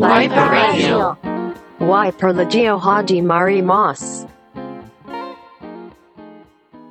[0.00, 1.16] Wiper Radio.
[1.78, 4.26] Wiper Legio Haji Mari Moss.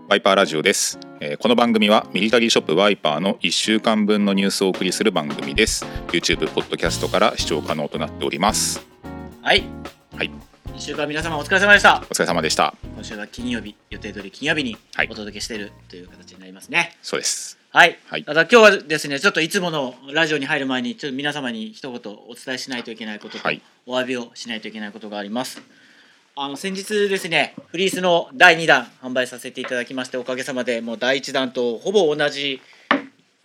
[0.08, 8.86] ワイパーラジオです、えーこの番組はミリタリーショップワイパーの1週間分のニュースをお送りする番組です YouTube、ポッドキャストから視聴可能となっております
[9.42, 9.64] はい。
[10.16, 10.32] はい。
[10.68, 12.04] 1週間皆様お疲れ様でした。
[12.10, 16.96] お疲れ様でした今週は金曜日、予定通り金曜日にはいお届けしているという形になりますね。
[17.02, 18.00] そうですはい。
[18.08, 25.62] はいただ今日はですね、ちょっといつものラジオに入る前に、ちょっと皆様に一言お伝えしないといけないことと、はいお詫びをしないといけないことがあります。
[26.36, 32.60] あの先日ですね、フリースの第2弾販売させていただきまして、おかげさまでもう第1弾とほぼ同じ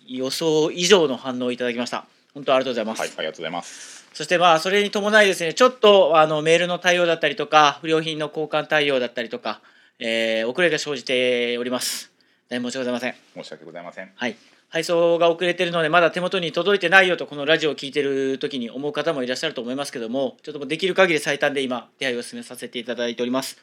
[0.06, 2.06] 予想以上の反応をいただきました。
[2.32, 3.00] 本当ありがとうございます。
[3.00, 9.60] はいありがとうございますそしてまあそれに伴いですねちょっとあのメールの対応だったりとか不良品の交換対応だったりとか、
[9.98, 12.13] えー遅れが生じております
[12.60, 13.14] 申し訳ございません。
[13.34, 14.10] 申し訳ございません。
[14.14, 14.36] はい。
[14.68, 23.56] 配送が遅れてるのでまだ手元に届いてないよとこのラジオを聞いてる時に思う方もいらっしゃると思いますけどもちょっとできる限り最短で今手配を進めさせていただいております。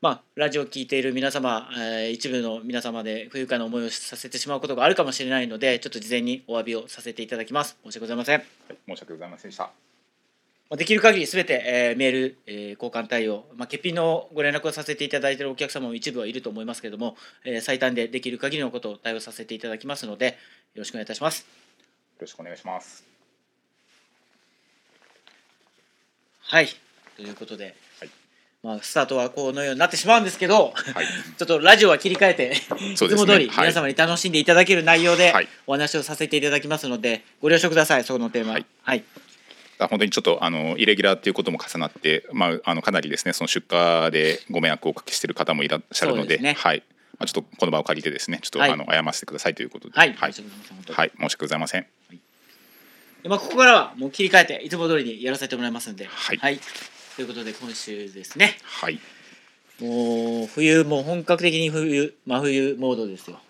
[0.00, 7.78] まあ、ラジオを聞いている皆様、えー一部の皆様で不愉快な思いをさせてしまうことがあるかもしれないのでちょっと事前にお詫びをさせていただきます。
[7.84, 8.38] 申し訳ございません。
[8.38, 8.46] はい
[8.86, 9.64] 申し訳ございませんでした。
[9.64, 9.83] まあ
[10.76, 20.32] できる限りすべて、えーメール、えー交換対応、まあ、欠品のご連絡をさせていただいているお客様も一部はいると思いますけれども、えー最短でできる限りのことを対応させていただきますのでよ
[20.76, 21.40] ろしくお願いいたします。
[21.40, 21.46] よ
[22.20, 23.04] ろしくお願いします。
[26.40, 26.68] はい。
[27.16, 28.10] ということで、はい。
[28.62, 31.06] まあ、スタートはこのようになってしまうんですけど、はい。
[31.36, 32.52] ちょっとラジオは切り替えて、
[32.92, 33.66] いつも通りはい。
[33.66, 35.48] 皆様に楽しんでいただける内容ではい。
[35.66, 38.52] お話をさせていただきますのでご了承くださいそのテーマ。
[38.54, 38.66] はい。
[38.82, 39.04] はい。
[39.16, 39.20] あ
[39.78, 46.54] 本当にちょっとあのイレギュラーっていうことも重なって、まあ、あのかなりですねその出荷でご迷惑をおかけしている方もいらっしゃるのでね。
[46.54, 46.82] はい。
[47.18, 48.70] まあ、ちょっとこの場を借りてですねちょっと、はい。
[48.70, 50.32] あの謝らせてくださいということではい、はい。
[50.32, 50.76] 申し訳ございません。
[50.76, 51.86] 本当にはい、申し訳ございません
[53.22, 56.58] でまあ、ここからはもう切り替えていつも通りにやらせてもらいますので、はい。
[57.16, 58.56] ということで今週ですね。
[58.62, 59.00] はい。
[59.80, 63.40] もう冬もう本格的に冬真冬モードですよ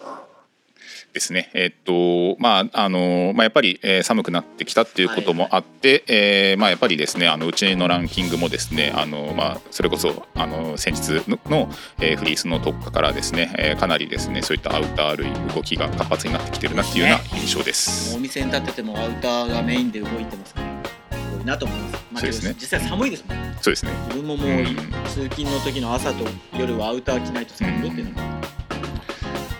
[1.14, 11.70] ですね、えっとまああのまあ、やっぱり、えー寒くなってきたっていうこともあって、えーまあ、やっぱりですねあのうちのランキングもですねあの、まあ、それこそあの先日のの、
[12.00, 18.16] えーフリースの特化からですね、えーかなりですねそういったアウター類動きが活発になってきてるなっていうような印象です。
[18.16, 18.18] お。
[18.18, 22.54] 店に立っててもアウターがメインで動いてますからすごいなと思います、まあ、そうですね。
[22.58, 23.92] 実際寒いですもんそうですね。
[24.08, 24.64] 自分ももう、うん。
[25.06, 26.24] 通勤の時の朝と
[26.58, 28.22] 夜はアウター着ないと寒いっていうのが、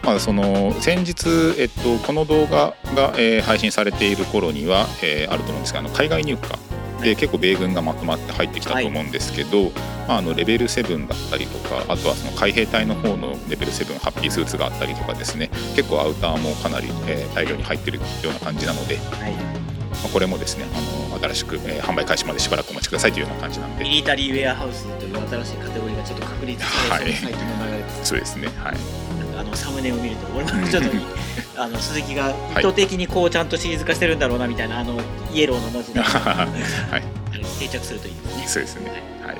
[0.04, 1.28] まあ、その先日、
[1.58, 9.70] えっと、この動画が、えー配信されている頃には、えーあると思うんですがあの海外入荷で結構米軍がまとまって入ってきたと思うんですけど、
[10.08, 15.48] まあ、あのレベル7だったりとかあとはその海兵隊の方のレベル7ハッピースーツがあったりとかですね。
[15.76, 19.32] 結構アウターもかなり、えー大量に入ってるような感じなので、はい。
[19.32, 19.40] ま
[20.06, 23.84] あ、これもですねあの新しく、えー販売開始までしばらくお待ちくださいというような感じなんで。
[23.84, 28.04] ミリタリーウェアハウスという新しいカテゴリーがちょっと確立されて、はい最近の流れです。
[28.06, 28.48] そうですね。
[28.58, 28.76] はい
[29.38, 30.90] あのサムネを見ると俺もちょっと
[31.56, 34.98] あの鈴木が意図的にこうちゃんとシリーズ化してるんだろうなみたいなあの
[35.32, 36.48] イエローの文字がは
[36.98, 37.02] い。
[37.60, 38.10] 定着するとい。
[38.10, 38.14] い。
[38.14, 38.46] ですね。
[38.46, 38.90] そうですね。
[39.22, 39.38] はい。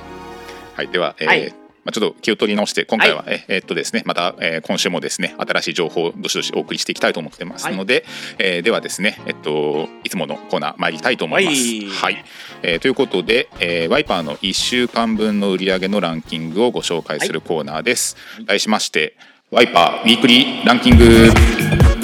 [0.75, 1.53] はい、では、えーはい。
[1.85, 5.73] まあ、ちょっと気を取り直して今回は、ええーっとですねまた、えー今週もですね新しい。
[5.75, 6.95] 情報をどしどしお送りしてい。
[6.95, 7.13] きたい。
[7.13, 8.05] と思ってますので、
[8.39, 10.09] えーではですねえっとい。
[10.09, 11.17] つものコーナー参りたい。
[11.17, 11.45] と思い。
[11.45, 12.03] ます。
[12.03, 12.25] はい。
[12.63, 12.91] えーとい。
[12.91, 18.15] うことで、えーワイパーの1週間分の売り上げのランキングをご紹介するコーナーです。
[18.37, 18.45] はい。
[18.45, 19.15] 題しまして
[19.51, 21.94] ワイパーウィークリーランキング。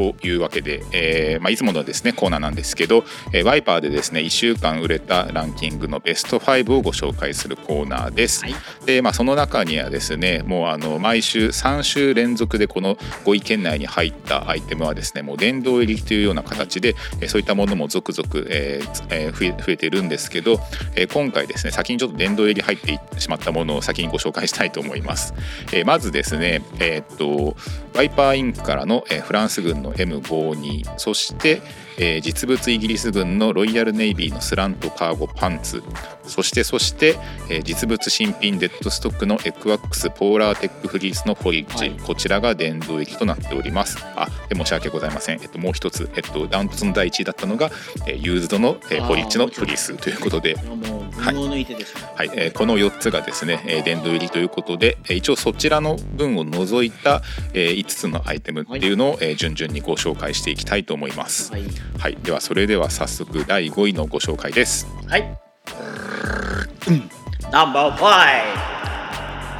[0.00, 8.42] というわけで、えーまあ、いつものですねコーナーなんですけど、えーワイパーでですね1週間売れたランキングのベスト5をご紹介するコーナーです。
[8.42, 8.54] はい
[8.86, 20.58] で、まあ、その中にはですねもうあの毎週3週連続でこの5位圏内に入ったアイテムはですねもう殿堂入りというような形で、えーそういったものも続々、えーつえー増え増えているんですけど、
[20.96, 25.34] えー今回ですね先にちょっと殿堂入り入ってしまったものを先にご紹介したいと思います。
[25.72, 27.56] えーまずですね、えーっと
[28.00, 31.60] ワイパーインクからの、えフランス軍の M52 そして、
[31.98, 35.82] え実物イギリス軍のロイヤルネイビーのスラントカーゴパンツ。
[36.30, 37.18] そしてそして、
[37.48, 41.98] えー実物新品デッドストックのエクワックスポーラーテックフリースのフォリッジ、はい。
[42.00, 43.98] こちらが殿堂入りとなっております。
[44.16, 47.70] あで申し訳ございません、えっと、もう一つ、えっと、ダントツの第一位だったのが、
[48.06, 49.96] えーユーズドの、えーフォリッジのフリース。
[49.96, 50.54] ということで。
[50.54, 50.64] はい。
[52.34, 57.22] えーこの4つがですね、えー殿堂入りということで、えー一応そちらの分を除いた、
[57.54, 61.52] え5つのアイテムっていうのを、えー順々にご紹介していきたいと思います。
[61.52, 61.62] はい。
[61.98, 64.86] はい、ではそれでは早速第5位のご紹介です。
[65.06, 65.49] はい
[67.52, 68.60] Number five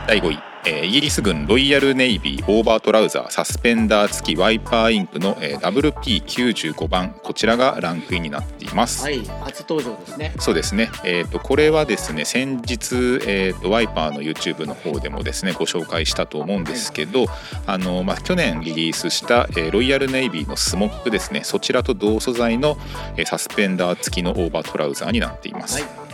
[0.06, 9.02] 第5位えーイギリス軍ロイヤルネイビーオーバートラウザーサスペンダー付きワイパーインクの、えー WP95 番こちらがランクインになっています。
[9.04, 10.34] はい初登場ですね。
[10.38, 12.94] そうですね、えー、とこれはですね先日、
[13.26, 17.26] えー、とワイパーの YouTube の方でもですねご紹介したと思うんですけど、
[17.66, 21.42] あのまあ、去年リリースした、えーロイヤルネイビーのスモックですね。
[21.44, 22.76] そちらと同素材の、
[23.16, 25.82] えーサスペンダー付きのオーバートラウザーになっています。
[25.82, 26.09] はい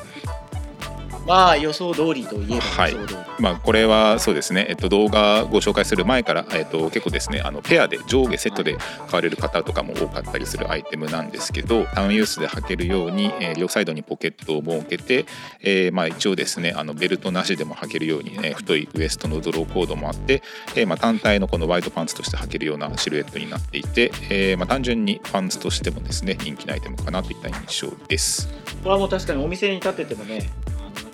[1.26, 2.96] まあ予想通りといえばはい。
[3.38, 15.24] まあ、これはそうですね、えっと、動画ご紹介する前から、えっと、結構ですねあのペアで上下セットで買われる方とかも多かったりするアイテムなんですけどタウンユースで履けるように、えー両サイドにポケットを設けて、
[15.60, 20.42] えーまあ、一応ですねあのベルトなしでも履けるように、ね、太いウエストのドローコードもあって、
[20.74, 28.48] えーまあ、単体のこのワイドパンツとして履けるようなシルエットになっていて、えーまあ、単純にパンツとしてもですね人気のアイテムかなといった印象です。
[28.82, 30.50] これはもう確かにお店に立っててもね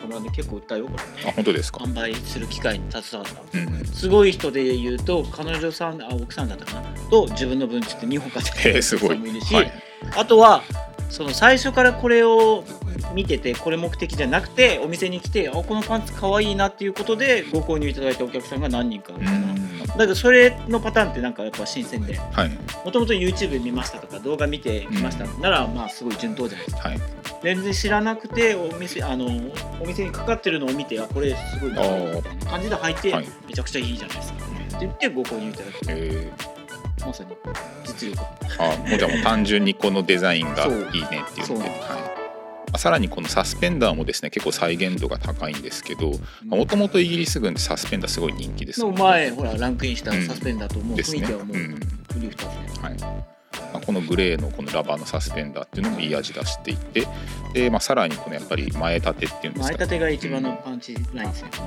[0.02, 1.28] あの中村で結構売ったよこれ。
[1.28, 3.58] あ本当ですか、販売する機会に携わった。
[3.58, 3.84] うんうん。
[3.86, 6.92] すごい人で言うと彼女さんあ奥さんだったかな？
[7.10, 9.16] と自分の分ちって2本買ってえーすごい。
[9.16, 9.72] 人もいるし、はい。
[10.16, 10.62] あとは
[11.08, 12.64] その最初からこれを
[13.14, 19.38] 見ててこれ目的じゃなくてお店に来てあこのパンツかわいいなっていうことでご購入いただいたお客さんが何人かいるかな。
[19.38, 19.78] うん。
[19.86, 22.16] だけどそれのパターンってなんかやっぱ新鮮で。
[22.16, 22.50] はい。
[22.84, 26.88] もともと YouTube 見ましたとか動画見てきましたならまあすごい順当じゃないですか。
[26.88, 27.00] はい
[27.42, 29.26] 全然知らなくてお店あの
[29.80, 33.28] お店にかかってるのを見てあこれすごいなみたいな感じで入って、はい。
[33.48, 34.38] めちゃくちゃいいじゃないですか。
[34.38, 35.76] って言ってご購入いただく。
[35.88, 36.52] えー
[37.06, 37.30] まさに
[37.84, 38.22] 実力。
[38.60, 41.70] あもうじゃあもう単純にこのデザインがいいねっていうので、
[42.78, 46.12] さらにこのサスペンダーもですね結構再現度が高いんですけど
[46.46, 49.02] もともとイギリス軍でサスペンダーすごい人気ですのね。
[49.02, 51.22] 前ほらランクインしたサスペンダーともうですね。
[51.22, 51.74] 雰囲気はもううん。
[51.74, 52.48] フリー二つね
[52.80, 52.96] はい
[53.72, 57.06] まあ、このグレーのこのラバーのサスペンダーっていうのもいい味出していて
[57.54, 61.50] で、まあ、さらにこのやっぱり前立てっていうんですか前立てが一番のパンチラインですね。
[61.60, 61.66] う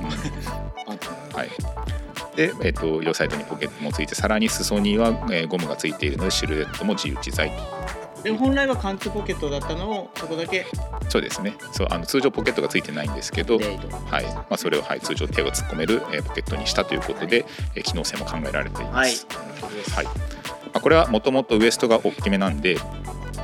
[0.82, 0.84] ん。
[0.86, 1.48] パンツはい。
[2.36, 8.22] で、えっと両サイドにポケットもついてさらに裾には、えーゴムがついているのでシルエットも自由自在と。
[8.22, 10.66] で本来は貫通ポケットだったのをそこだけ。
[11.08, 11.54] そうですね。
[11.72, 13.62] そうあの通常ポケットがついてないんですけど、は
[14.20, 14.24] い。
[14.34, 17.44] まあ、それを、はい、通常手を突っ込める、えーポケットにしたということで、
[17.74, 19.12] えー機能性も考えられていまはい。
[19.12, 19.26] す。
[19.94, 20.04] はい。
[20.06, 20.12] ま
[20.76, 22.76] あ、これはもともとウエストが大きめなんで、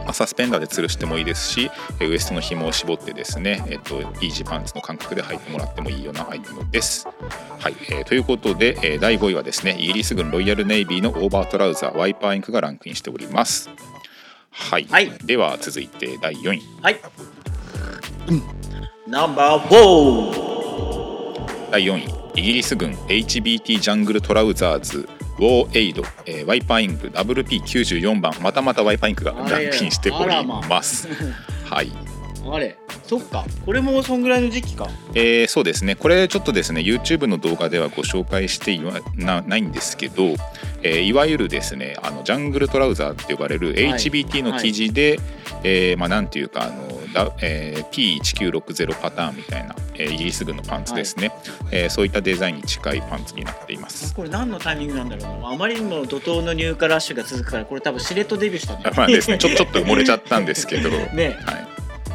[0.04, 1.70] まあ、サスペンダーで吊るしてもいいですし
[2.00, 7.06] えーウエストの紐を絞ってですね、えっとイージーパンツの感覚で履いてもらってもいいようなアイテムです。
[7.58, 13.70] はいえーということで、えー第5位はですねイギリス軍ロイヤルネイビーのオーバートラウザーワイパーインクがランクインしております。
[14.50, 15.10] はい、はい。
[15.24, 16.62] では続いて第4位。
[16.82, 17.00] はい。
[19.06, 22.22] ナンバー4第4位。
[22.34, 25.06] イギリス軍 HBT ジャングルトラウザーズ
[25.42, 31.08] ウォーエイド、えーワイパーインク WP94 番またまたワイパーインクがランクインしております。
[31.64, 31.90] はい、
[32.48, 40.36] あれそっかこれもそんぐらいの時期かえーそうですねこれちょっとですね YouTube の動画ではご紹介していはなないんですけど、
[40.84, 45.18] えーいわゆるですねあのジャングルトラウザーって呼ばれる HBT の生地で、
[45.64, 47.01] えーまあ、なんていうかあの、
[47.40, 51.32] えー P1960 パターンみたいな、えーイギリス軍のパンツですね、
[51.70, 54.14] えーそういったデザインに近いパンツになっています。
[54.14, 55.48] これ何のタイミングなんだろうな。
[55.50, 58.82] あまりにも怒涛の入荷ラッシュが続くからこれ多分しれっとデビューしたね。
[58.96, 61.38] まあですね、ちょちょっと埋もれちゃったんですけど、 ね。
[61.44, 61.66] はい、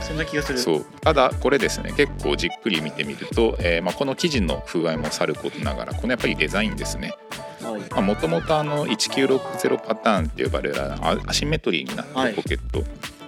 [0.01, 0.59] そんな気がする。
[0.59, 0.85] そう。
[1.01, 1.93] ただこれですね。
[1.95, 7.13] 結構じっくり見てみると、えーまあ、この生地の風合いもさることながらこのやっぱりデザインですね。
[7.61, 8.01] はい。
[8.01, 12.83] もともと1960パターンって呼ばれるあアシンメトリーになってポケット、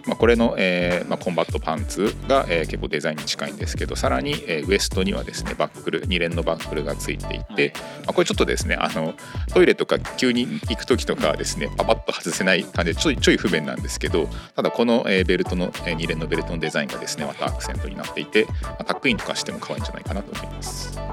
[0.10, 9.14] まあ、これの、えーまあ、コンバットパンツが、えー結構デザインに近いんですけどさらに、えーウエストにはですねバックル2連のバックルがついていて、はいまあ、これちょっとですねあの
[9.54, 20.94] トイレとか急に行く時とかはですねパパッと外せない感じでちょいちょい不便なんですけどただこの、えーベルトの、え2連のベルトのデザインがですねまたアクセントになっていて、まあタックインとかしても可愛いんじゃないかなと思います。
[20.94, 21.06] そう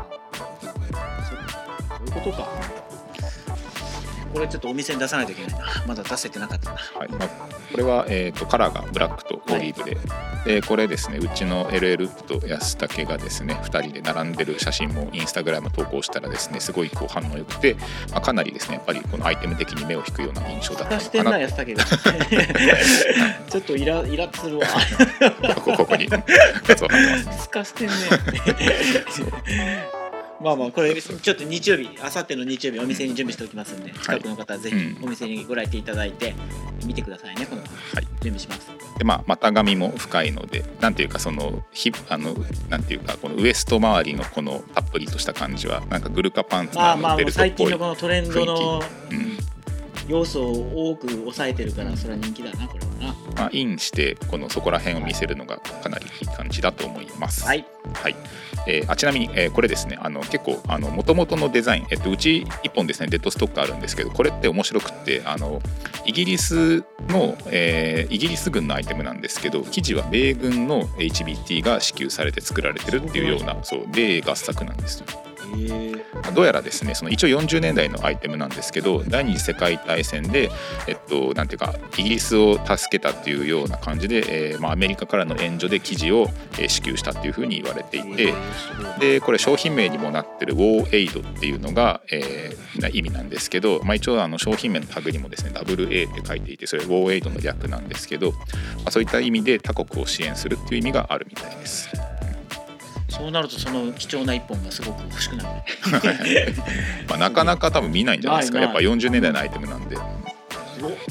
[2.06, 2.48] いうことか
[4.32, 5.66] これちょっとお店に出さないといけないな。
[5.86, 6.76] まだ出せてなかったな。
[6.76, 7.08] はい。
[7.08, 9.96] まあ、これは、えー、とカラーがブラックとオリーブで,、
[10.60, 17.76] でこれですねうちの LL と安武がですね2人で並んでる写真もインスタグラム投稿したらですねすごいこう反応良くて、
[18.10, 21.46] まあ、かなりですねやっぱりこのアイテム的に目を引くような印象だった出してんのかな
[23.48, 24.66] ちょっとイライラッとするわ。
[25.54, 26.18] と こここに画
[26.74, 27.26] 像貼ってます。
[27.26, 27.32] ね。
[27.38, 27.94] すかしてんね
[30.40, 35.04] まあまあこれちょっと日曜日あさっての日曜日お店に準備しておきますんで、近くの方はぜひうん。
[35.04, 36.34] お店にご来店いただいて
[36.84, 37.70] 見てくださいねこのはい。
[38.22, 38.70] 準備します。
[38.98, 42.34] でまあ股上も深いのでなんていうかそのひあの
[42.68, 48.22] なんていうかこのウエスト周りのこのたっぷりとした感じはなんかグルカパンツまあまあのベルトっぽいもう最
[50.08, 53.16] 要素を多く抑えてるからそれは人気だなこれはな。
[53.36, 57.44] まあ、インしてこのそこら辺を見せるのがかなりいい感じだと思います。
[57.44, 57.64] はい。
[57.94, 58.16] はい。
[58.66, 60.60] えーあちなみに、えーこれですねあの結構
[60.90, 65.60] もともとのデザイン、えっと、うち1本ですねデッドストックあるんですけどこれって面白くってあの
[66.04, 75.06] イギリスの、えーイギリス軍のアイテムなんですけど生地は米軍の HBT が支給されて作られてるっていうようなそう米合作なんですよ
[76.34, 80.50] どうやらですねその一応40年代のアイテムなんですけど第二次世界大戦で、
[80.86, 88.34] えっと、なんていうかイギリスを助けたっていうような感じで、えーまあ、アメリカからの援助で生地を、えー支給したっていうふうに言われていて。
[88.98, 98.38] でこれ商品名にもなってるウォーエイドっていうのが、えーな意味なんですけど、まあ、一応あの商品名のタグにもですね WA って書いていてそれウォーエイドの略なんですけど、ま
[98.86, 101.90] あ、そういった意味で他国を支援するっていう意味があるみたいです。
[103.16, 105.48] そうなるとその貴重な一本がすごく欲しくなる
[107.08, 108.60] まあ、なかなか多分見ないんじゃないですか。
[108.60, 109.96] やっぱ40年代のアイテムなんで。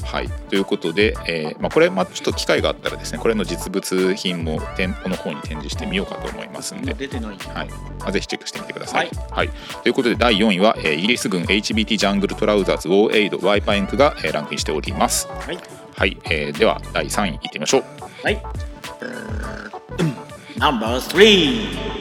[0.04, 7.68] はい、ということで、えーまあ、これ、まあ、ちょっと機会があったらですねこれの実物品も店舗の方に展示してみようかと思いますんで、出てないはい。
[7.68, 9.10] まあ、ぜひチェックしてみてください。
[9.30, 9.50] はい。
[9.82, 15.28] ということで第4位は、えーイギリス軍 HBT ジャングルトラウザーズウォーエイドワイパーエンクが、えーランクインしております。
[15.28, 15.58] はい。
[15.96, 16.16] はい。
[16.30, 17.84] えーでは第3位いってみましょう。
[18.22, 18.40] はい。
[20.58, 21.95] ナンバー3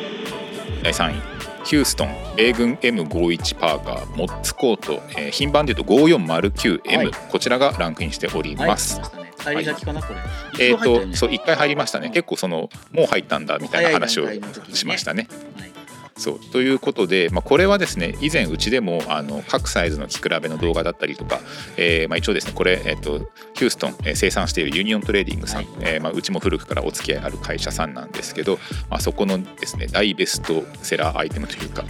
[0.85, 1.21] 第3位。
[1.63, 7.11] ヒューストン米軍 M51 パーカーモッツコート、えー品番でいうと 5409M、はい。
[7.31, 8.99] こちらがランクインしておりはいます。
[8.99, 9.33] 来ましたね。
[9.39, 10.69] 帰り咲きかなこれ。
[10.69, 12.13] えっ、とそう1回入りましたね、うん。
[12.13, 14.27] 結構そのもう入ったんだみたいな話を
[14.73, 15.27] しましたね。
[15.59, 15.74] はい
[16.17, 21.41] そうということで、まあ、これはですね以前うちでもあの各サイズの着比べの動画だったりとか、
[21.75, 23.19] えーまあ、一応ですねこれ、えっと
[23.53, 25.73] ヒューストン、えー生産しているユニオントレーディングさん、はい。
[25.81, 28.57] えーまあ、うちも古くからお付き合いある会社さんなんですけど、
[28.89, 31.83] まあ、そこのですね大ベストセラーアイテムというか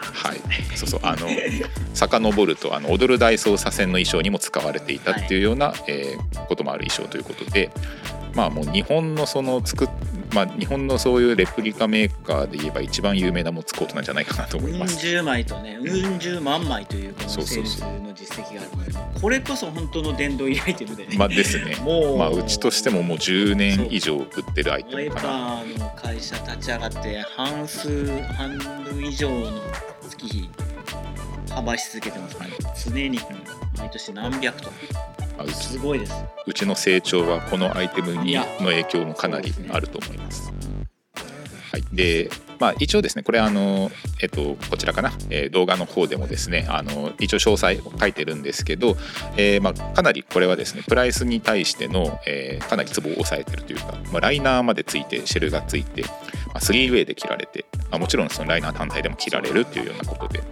[0.00, 1.28] はい、そうそうあの
[1.94, 7.70] 遡るとあの踊る大捜査線の衣装にも使われていたっていうような、えーこともある衣装ということで
[8.36, 9.88] まあもう日本のその作っ
[10.34, 14.98] まあ日本のそういうレプリカメーカーで言えば一番有名なモッズコートなんじゃないかなと思いうんます。
[15.00, 21.76] 十枚とねうん十万枚というこのセールスの実績があるのでこれこそ本当の殿堂入りアイテムでね、まあですね。
[21.82, 25.62] もうまあうちとしてももう10年以上売ってるアイテムかな。
[25.62, 29.50] ーの会社立ち上がって半数半分以上の
[30.10, 30.50] 月日
[31.48, 32.50] 販売し続けてますから、
[32.84, 33.18] 常に
[33.78, 34.70] 毎年何百と
[35.48, 36.12] すごいです。
[36.46, 40.52] うちの成長はこのアイテムにの影響もかなりあると思います。
[41.72, 43.90] はい、で、まあ、一応ですねこれあの、
[44.22, 48.96] えっと、こちらかな、えー動画の方でもですねあの一応詳細を書いてるんですけど、
[49.36, 60.42] えーまあ、かなりこれはですねプライスに対しての、えーかなりツボを抑えてるというか、まあ、ライナーまでついてシェルがついて、まあ、3ウェイで切られて、まあ、もちろんそのライナー単体でも切られるっていうようなことで。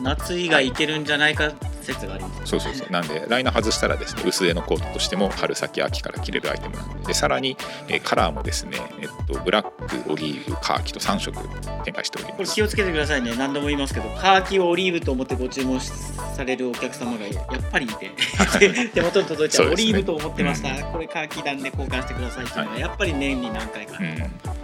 [0.00, 1.52] 夏以外いけるんじゃないか
[1.86, 2.46] 説があります。
[2.46, 2.90] そうそうそう。
[2.90, 7.56] なんでライナー外したらですね薄手のコートとしても春先秋から着れるアイテムなんででさらに、
[7.88, 9.70] えーカラーもですね、えっと、ブラッ
[10.04, 11.36] クオリーブカーキと3色
[11.84, 13.34] 展開しておりこれます気をつけてくださいね。
[13.36, 18.10] 何度も言いますけどカーキをオリーブと思ってご注文されるお客様がやっぱりいて
[18.92, 19.76] 手元に届いたらオそうね。
[19.76, 23.98] リーブと思ってました、これカーキなんで交換してくださいっていうのはやっぱり年に何回か。
[23.98, 24.55] うん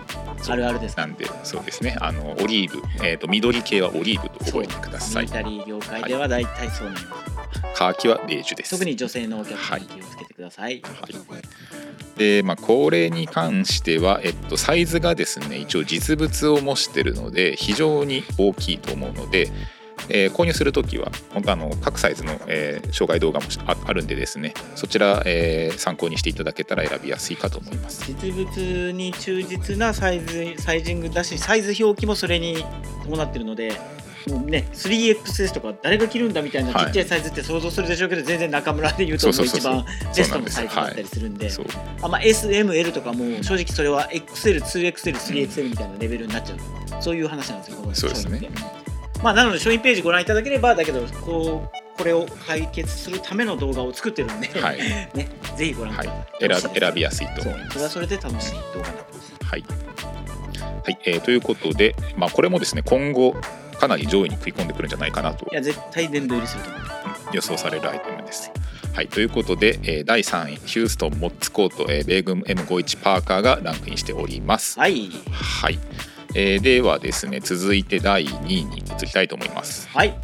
[0.49, 0.97] あるあるです。
[0.97, 1.97] なんでそうですね。
[2.01, 5.23] あのオリーブ、えー、と緑系はオリーブと覚えてください。
[5.23, 8.71] ミリタリー業界では大体そうなります、カーキはベージュです。
[8.71, 11.15] 特に女性のお客様に気をつけてください、はい。
[12.19, 19.49] でまあ、これに関しては、えっと、サイズがですね一応実物を模してるので非常に大きいと思うので、
[20.09, 28.05] えー購入するときは本当あの各サイズの、えー紹介動画もああるんでですねそちら、えー参考にしていただけたら選びやすいかと思います。
[28.07, 32.65] 実物に忠実なサイズサイジングだしサイズ表記もそれに
[33.05, 33.73] 伴ってるので
[34.29, 36.87] もうね 3XS とか誰が着るんだみたいなはい。
[36.87, 41.51] ちっちゃいサイズって想像するでしょうけど、全然中村で言うと一番ベストのサイズだったりするんで。
[42.03, 47.03] あまあ、SML とかも正直それは XL2XL3XL みたいなレベルになっちゃう。
[47.03, 48.39] そういう話なんですよこのそうですね。
[48.39, 48.82] 商品って
[49.23, 54.79] まあなので商品ページご覧いただければだけどこうこれを解決するための動画を作ってるんで、はい。
[55.15, 56.49] ね、ぜひご覧くはい。
[56.49, 57.73] ださい、選び選びやすいと思います。
[57.73, 57.91] それは。
[57.91, 59.33] それで楽しい動画になってます。
[59.45, 59.65] はい。
[60.85, 60.99] はい。
[61.05, 63.37] えーということで、まあ、これもですね今後
[63.79, 65.47] かなり上位に食い込んでくるんじゃないかなと。
[65.53, 66.83] いや絶対殿堂入りすると思う。
[67.35, 68.51] 予想されるアイテムです。
[68.95, 74.79] はい、ということで、えー第3位ヒューストンモッツコート、えー米軍 M51 パーカーがランクインしております。
[74.81, 75.11] はい。
[75.31, 75.79] はい、
[76.35, 79.89] えーではですね続いて第2位に移りたいと思います。
[79.89, 80.15] はい。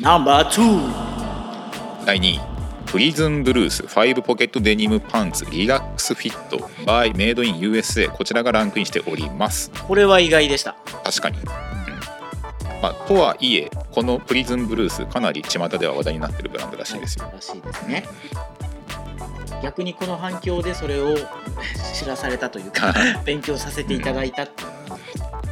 [0.00, 2.40] ナンバー2第2位。
[2.86, 6.58] プリズンブルース5ポケットデニムパンツリラックスフィット。
[6.84, 9.70] by メイドイン USA こちらがランクインしております。
[9.70, 10.76] これは意外でした。
[11.04, 11.44] 確かに、うん。
[12.80, 17.28] まあ、とはいえこのプリズンブルースかなり巷では話題になってるブランドらしいですよ。
[17.32, 18.04] らしいですね
[19.62, 21.16] 逆にこの反響でそれを
[21.94, 24.68] 知らされたというか勉強させていただいたっていう。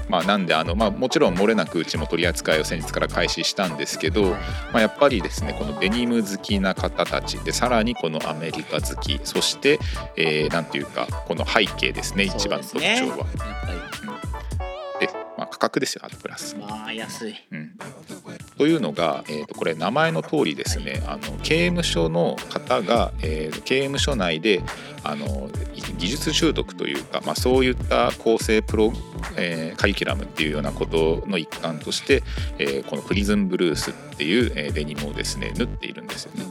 [0.09, 4.39] まあ、なんであの、まあ、もちろん漏れなくうちも取り扱いを先日から開始したんですけど、ま
[4.75, 9.81] あ、やっぱりですねこのデニム好きな方たちでさらにこのアメリカ好きそして、
[10.17, 13.27] えーなんていうかこの背景ですね一番の特徴は。
[15.55, 16.57] 価格ですよあとプラス。
[16.57, 17.35] まあ安い。
[17.53, 17.73] うん、
[18.59, 24.63] というのが、えー、とこれ名前の通りですね、あの刑務所の方が、えー刑務所内で
[25.05, 28.93] あのい技術習得というか、まあ、そういった構成プロ、
[29.37, 32.23] えーカリキュラムっていうようなことの一環として、
[32.59, 36.45] えーこのプリズンブルースっていう、えーデニムをですね縫っているんですよね。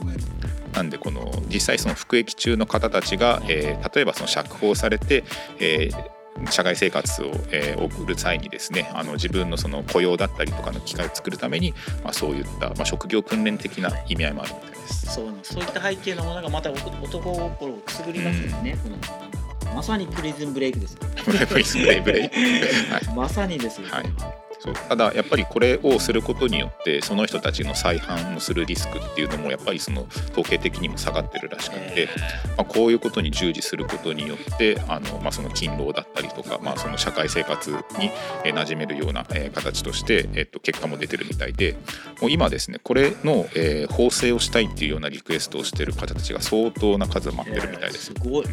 [0.72, 5.24] なんでこの実際その服役中の方たちが、えー例えばその釈放されて、
[5.60, 15.06] えー社会生活を、えー送る際にですねあの自分のその雇用だったりとかの機会を作るために、まあ、そういった、まあ、職業訓練的な意味合いもあるみたいです。
[15.14, 21.00] そうそういった背景のものがまた男心をくすぐりますよね、このまさにプリズンブレイクですよ。
[21.24, 23.14] プリズンブレイブレイはい。
[23.14, 24.74] まさにですよ、はいそう。
[24.74, 32.08] ただやっぱりこれをすることによってその人たちの再犯をするリスクっていうのもやっぱりその統計的にも下がってるらしくて、
[32.56, 38.10] まあ、こういうことに従事することによってあの、まあ、その勤労だったりとか、まあ、その社会生活に
[38.44, 41.76] えー馴染めるようなえー形として、えっと結果も出てるみたいで
[42.20, 48.08] もう今ですねこれのえー法制をしたいっていうようなリクエストをしてる方たちが相当な数待ってるみたいです。
[48.08, 48.14] よ。
[48.24, 48.46] ごい。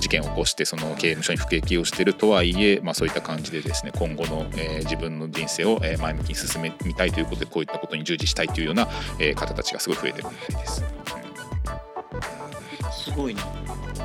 [0.00, 8.86] 事件を起こしてその刑務所に服役をしているとはいえ、まあ、そういった感じでですね今後の、えー自分の人人生を前向きに進めみたいということでこういったことに従事したいというような、
[9.36, 10.84] 方たちがすごい増えてるみたいです。
[12.92, 13.42] すごいな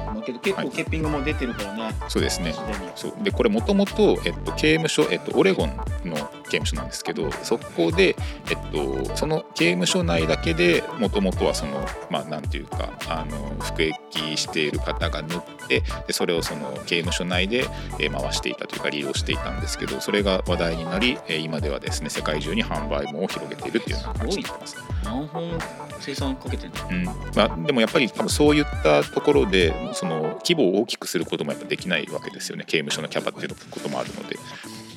[0.06, 0.70] だけど結構はい。
[0.72, 2.54] 欠品がもう出てるからね、そうですね。
[2.96, 3.14] そう。
[3.24, 6.16] でこれもともとえっと刑務所、えっと、オレゴンの
[6.50, 8.16] 刑務所なんですけどそこで、
[8.50, 17.68] えっと、その刑務所内だけでもともとはそのまあなんていうかあの服役している方が縫ってでそれをその刑務所内で
[18.00, 24.78] えー回していたというか利用していたんですけどそれが話題になりえー今ではですね世界中に販売網を広げているっていうような感じになってます。
[25.04, 25.60] 何本
[26.00, 26.76] 生産かけてんの？
[26.90, 27.06] うん。
[27.06, 27.14] ま
[27.44, 32.64] あ、でもやっぱり多分そういったところでその規模を大きくすることもやっぱできないわけですよね。
[32.66, 34.38] 刑務所のキャパっていうこともあるので。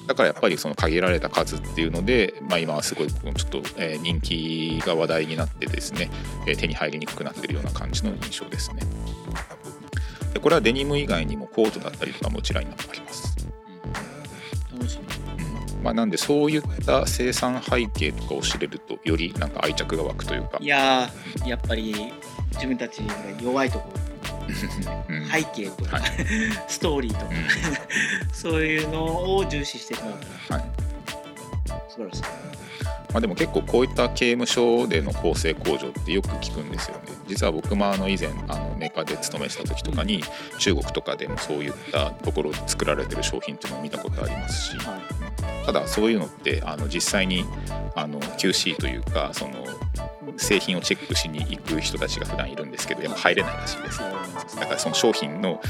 [0.06, 3.62] だからやっぱりその限られた数っていうので、まあ、今はすごいちょっと、
[4.02, 6.10] 人気が話題になってですね、
[6.44, 8.82] 手に入りにくくなってるような感じの印象ですね。
[10.34, 13.36] でこれはデニム以外にもコートだったりとかもちらになってあります。
[15.82, 20.58] まあ、なんでそういった生産背景とかを知れるとよりなんか愛着が湧くというか。
[20.60, 22.12] いやーやっぱり
[22.54, 23.92] 自分たちが弱いとこ。
[25.08, 25.28] うん。
[25.28, 26.10] 背景とか、はい。
[26.68, 27.36] ストーリーとか、うん。
[28.32, 30.04] そういうのを重視してはい。
[30.50, 30.58] ら
[31.88, 32.22] 素晴らしい。
[33.12, 40.22] まあ、でも結構こういった刑務所での構成工場ってよく聞くんですよね実は僕もあの以前あのメーカーで勤めてた時とかに
[40.58, 45.64] 中国とかでもそういったところで作られてる商品っていうのを見たことありますしはい。
[45.64, 47.44] ただそういうのってあの実際に
[47.94, 49.64] あの QC というかその
[50.36, 53.98] 製品をチェックしに行く人たちが普段いるんですけどやっぱ入れないらしいです。
[54.58, 55.60] だからその商品の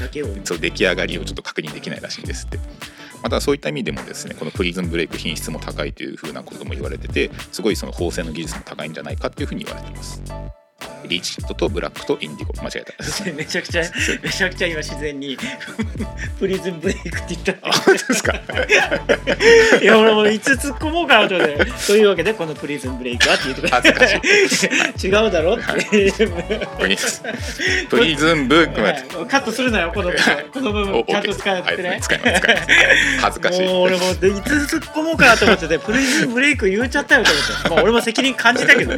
[0.43, 2.59] そう出来上がりをちょっと確認できないらしいんですって。
[3.23, 10.21] またそういった意味でもですねこのプリズンブレイク品質も高いというふうなことも言われててすごいその縫製の技術も高いんじゃないかっていうふうに言われています
[11.07, 12.53] リチッドとブラックとインディゴ。
[12.63, 13.31] 間違えた。
[13.35, 13.83] めちゃくちゃ
[14.21, 15.37] めちゃくちゃ今自然に
[16.39, 17.67] プリズンブレイクって言った。
[17.67, 18.33] あ本当ですか？
[19.81, 25.07] いや俺もいつ突っ込もうかなと思ってというわけでこのプリズンブレイクはって言ってくだ恥ずかしい。
[25.07, 26.11] 違うだろって。
[26.79, 26.97] プリ
[27.89, 28.67] プリズンブ
[29.27, 30.23] カットするなよこの部分。
[30.53, 32.01] この部お分ちゃんと使ってね、はい。
[32.01, 32.67] 使います使います。
[33.21, 33.67] 恥ずかしい。
[33.67, 38.93] もう俺もういつ突っ込もうかなと思っててプリズンブレイク言っちゃったよと思って、まあ、俺も責任感じたけど。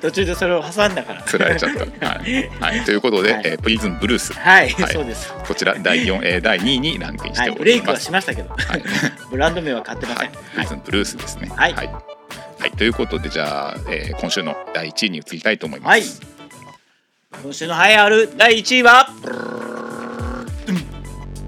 [0.00, 1.48] 途中でそれを挟んだつら。
[1.48, 2.50] れちゃった、 はい。
[2.60, 3.42] はい、ということで、はい。
[3.44, 4.92] えープリズンブルースはい、はい。
[4.92, 5.32] そうです。
[5.46, 8.50] こちら第4、えー第2位にランクインしはいておブレイクはります、しましたけど。
[8.50, 8.82] はい。
[9.30, 10.30] ブランド名は買ってません。
[10.30, 11.50] はい、プリズンブルースですね。
[11.54, 11.74] はい。
[11.74, 12.70] はい、はい。
[12.72, 15.90] ということでじゃあ、えー今週の第1位に移りたいと思います。
[15.90, 16.02] はい。
[17.42, 19.08] 今週の栄えある第1位は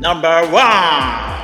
[0.00, 1.40] ナンバーワ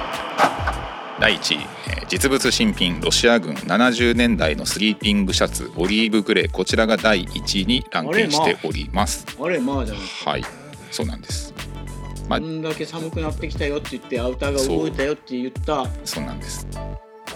[1.20, 9.27] 第1位、えー実物新品ロシア軍70年代のスリーピングシャツオリーブグレーこちらが第1位にランクインしております。
[9.37, 10.45] ンあれまあじゃなはい、
[10.92, 11.53] そうなんです。
[12.29, 16.69] まあこんだけ寒くなってきたよって言ってアウターが動いたよって言ったそうなんです。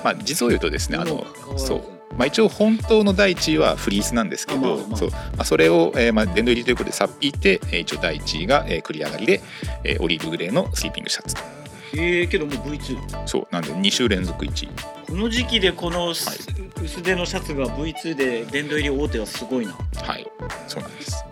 [0.04, 1.82] まあ実を言うとですね、あのそう。
[2.16, 9.40] まあ、一応本当の第1位はフリースなんですけど、あまあまあそうまあ、それを、えーまあ、殿堂入りということでさっぴいて、えー一応第1位が、えー繰り上がりで、
[9.84, 11.59] えーオリーブグレーのスリーピングシャツと
[11.96, 14.68] ええけどもう V2 そうなんで2週連続1位。
[15.06, 16.38] この時期でこのす、はい。
[16.84, 19.72] 薄手のシャツが V2 で殿堂入り大手はすごいな。
[19.72, 20.26] はい。
[20.68, 21.24] そうなんです、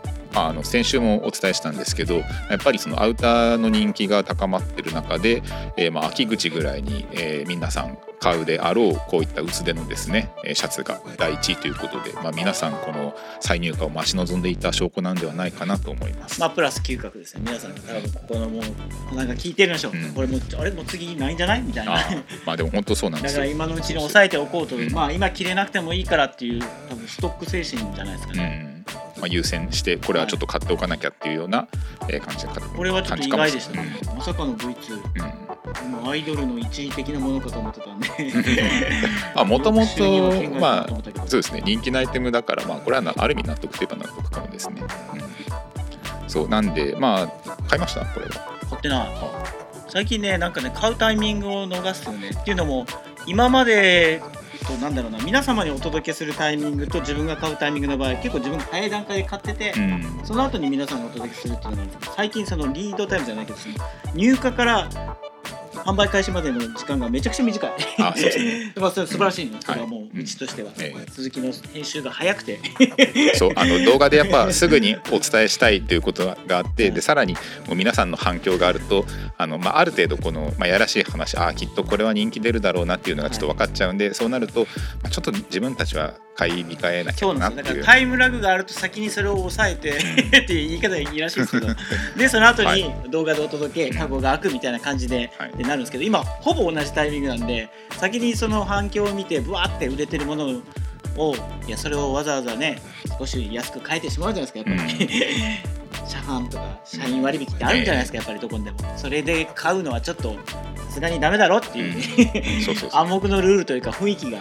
[0.42, 2.24] あ、あの先週もお伝えしたんですけどや
[2.56, 5.42] っぱりそのアウターの人気が高まってる中で、
[5.76, 16.40] えーまあ秋口ぐらいに、えー皆さん買うであろうこういった薄手のですねえーシャツが第一位ということで、まあ、皆さんこの再入荷を待ち望んでいた証拠なんではないかなと思います。
[16.40, 17.42] まあプラス嗅覚ですね。
[17.46, 18.60] 皆さん多分ここのも
[19.12, 19.90] うなんか聞いてるんでしょ。
[19.90, 20.12] う、うん。
[20.14, 21.62] これもうあれもう次ないんじゃない？
[21.62, 21.92] みたいな。
[22.44, 23.46] まあでも本当そうなんでだから。
[23.46, 24.90] 今のうちに抑えておこうと、うん。
[24.92, 28.77] まあ今着れなくてもいいからっていう多分ストック精神じゃないですかうね、ん
[29.20, 31.66] まあ、優先してこれはちょっと買っておかなきゃっていうような、
[32.08, 33.96] えー感じで買ってこれはちょっと意外でした感ね。
[34.00, 36.02] じかもしれないまさかの V2 うんうん。
[36.02, 38.08] もうアイドルの一位的なものかと思ってたんで。
[39.34, 40.88] まあもともとまあ
[41.26, 41.62] そうですね。
[41.64, 44.82] 人気のアイテムだからまあこれはなある意味納得といえば納得かもですね、
[46.22, 48.00] うん、そうなんでまあ買いました？
[48.06, 48.32] これは。
[48.70, 49.08] 買ってない。
[49.88, 52.30] 最近ねなんかね買うタイミングを逃すよね。
[52.30, 52.86] っていうのも
[53.26, 54.22] 今まで
[54.68, 60.20] となんだろうな皆様にお届けするタイミングと自分が買うタイミングの場合結構自分が早い段階で買ってて、うん。
[60.24, 63.74] その後に皆さんにお届けするっていうのがあるんですけど最近そのリードタイムじゃないけどその
[64.14, 64.88] 入荷から
[65.84, 67.70] 販売開始までの時間がめちゃくちゃ短い。
[67.98, 68.72] あそうですね。
[68.80, 69.58] まあそれ素晴らしいね。
[69.60, 71.10] それははいもううちとしては、ええ。
[71.10, 72.60] 鈴木の編集が早くて。
[73.34, 77.34] そうあの動画でやっぱすぐにお伝えしたいということがあってでさらに
[77.66, 84.66] もう皆さんの反響があるとあの、まあ、ある程度この、まあ、やらしい話ああきっとこれは人気出るだろうなっていうのがちょっと分かっちゃうんで、そうなると、ま
[85.04, 87.64] あ、ちょっと自分たちは買い控えなきゃなっていう。
[87.64, 89.90] からタイムラグがあると先にそれを抑えて
[90.44, 91.74] っていう言い方がいいらしいですけど。
[92.16, 95.52] でその後に動画でお届け過去が開くみたいな感じで,、はい。
[95.58, 100.62] でなるんですけど今ほぼ同じタイミングなんで先にその反響を見てブワーって売れてるもの
[101.16, 101.34] を
[101.66, 102.80] いやそれをわざわざね
[103.18, 105.08] 少し安く買えてしまうじゃないですかやっぱり、
[106.08, 108.78] 車販とか社員割引ってあるんじゃないですかやっぱりどこにでも。
[108.96, 110.34] それで買うのはちょっと
[110.88, 111.94] さすがにダメだろってい う、
[112.92, 114.38] 暗黙のルールというか雰囲気が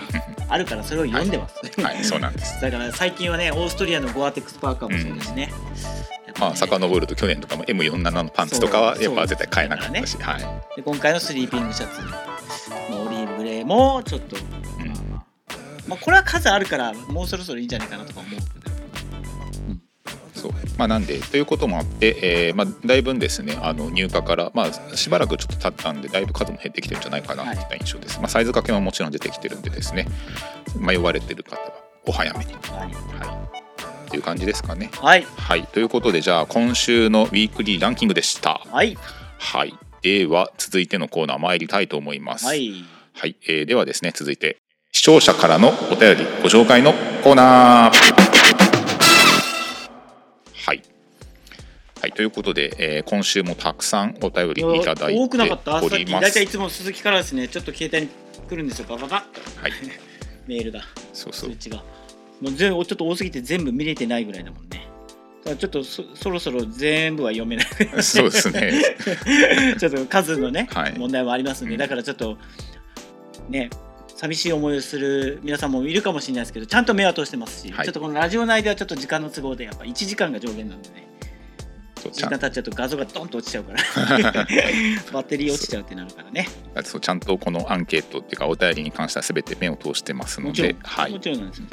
[0.48, 2.04] あるからそれを読んでます、はい。
[2.04, 2.60] そうなんです。
[2.62, 5.52] だから最近はねオーストリアのゴアテックスパーカーもそうですね、
[6.26, 6.56] やっぱまあね。
[6.58, 10.76] 遡ると去年とかも M47 のパンツとかはやっぱ絶対買えなかったし、はい。
[10.76, 12.02] で今回のスリーピングシャツ
[12.92, 14.40] のオリーブグレーもちょっと、う
[14.84, 14.94] ん。
[15.88, 18.77] まあこれは数あるからもうそろそろいいんじゃないかなとか思うけど
[20.38, 20.52] そう。
[20.78, 27.54] まあ、なんでということもあって、えーまあ、だいぶんですねあの入荷から、まあ、しばらくちょっと経ったんでだいぶ数も減ってきてるんじゃないかなとい。
[27.54, 30.08] った印象です、まあ、サイズ掛けももちろん出てきてるんでですね。
[30.80, 31.74] 迷われてる方は
[32.06, 34.90] お早めに、はい、はい、っていう感じですかね。
[34.94, 35.24] はい。
[35.24, 35.68] はい。
[35.68, 38.62] ということでじゃあ今週のウィークリーランキングでした。
[38.72, 38.98] はい。
[39.38, 39.74] はい。
[40.02, 42.46] では続いてのコーナー参りたいと思います。
[42.46, 42.86] はい。
[43.14, 44.58] はい、えーではですね続いて
[44.92, 48.57] 視聴者からのお便りご紹介のコーナー
[52.00, 55.80] はいということで、えー今週もたくさんお便りいただいて多くなかった。
[55.82, 58.10] さっき 大体いつも鈴木からですねちょっと携帯に
[58.48, 59.22] 来るんですよバババ。
[59.22, 59.72] ッとはい。
[60.48, 60.82] メールが。
[61.14, 61.50] そうそう。
[61.52, 61.78] 通知が。
[62.40, 64.88] もう全部ちょっと多すぎて全部見れてないぐらいだもんね。
[65.60, 67.68] ちょっとそそろそろ全部は読めない。
[68.04, 68.74] そうですね。
[69.80, 70.94] ちょっと数のね、はい。
[70.98, 71.80] 問題もありますんで、うん。
[71.80, 72.38] だからちょっと
[73.50, 73.70] ね
[74.16, 77.86] 寂しい思いをする皆さんもいるかもしれないですけどちゃんと目は通してますし、はい。
[77.86, 81.08] ちょっとこのラジオ内ではちょっと時間の都合でやっぱ1時間が上限なんでね。
[81.08, 81.17] 時
[82.14, 82.32] そうちゃん。
[82.34, 83.80] 間経っちゃうと画像がドンと落ちちゃうから。
[85.14, 86.48] バッテリー落ちちゃうってなるからね。
[86.84, 87.02] そう。
[87.02, 91.12] ちゃんとこのアンケートっていうかお便りに関しては全て目を通してますのではい。
[91.12, 91.66] もちろんなんですよ。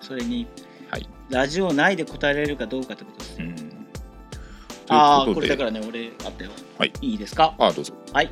[0.00, 0.46] それに
[0.90, 3.86] はい、ラジオ内で答えられるかどうかってことですね、うん、
[4.88, 7.54] ああこれだからね俺あったよ、はい、いいですか？
[7.58, 7.94] あどうぞ。
[8.12, 8.30] はい。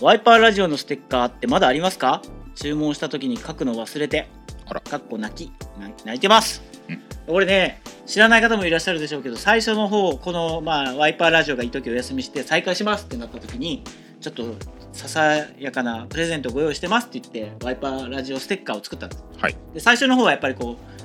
[0.00, 2.22] ワイパーラジオのステッカーってまだありますか？
[2.54, 4.28] 注文した時に書くの忘れて。
[4.66, 4.80] あら。
[4.82, 5.52] かっこ泣き。
[5.80, 6.62] な泣いてます。
[6.88, 7.02] うん。
[7.26, 13.82] 俺ね、知らない方もいらっしゃるでしょうけど、最初の方、この、まあ、ワイパーラジオがいい時お休みして再開しますってなった時に、
[14.20, 14.54] ちょっと
[14.92, 19.24] ささやかなプレゼントご用意してますって言って、ワイパーラジオステッカーを作ったんです。
[19.38, 20.95] はいで最初の方はやっぱりこう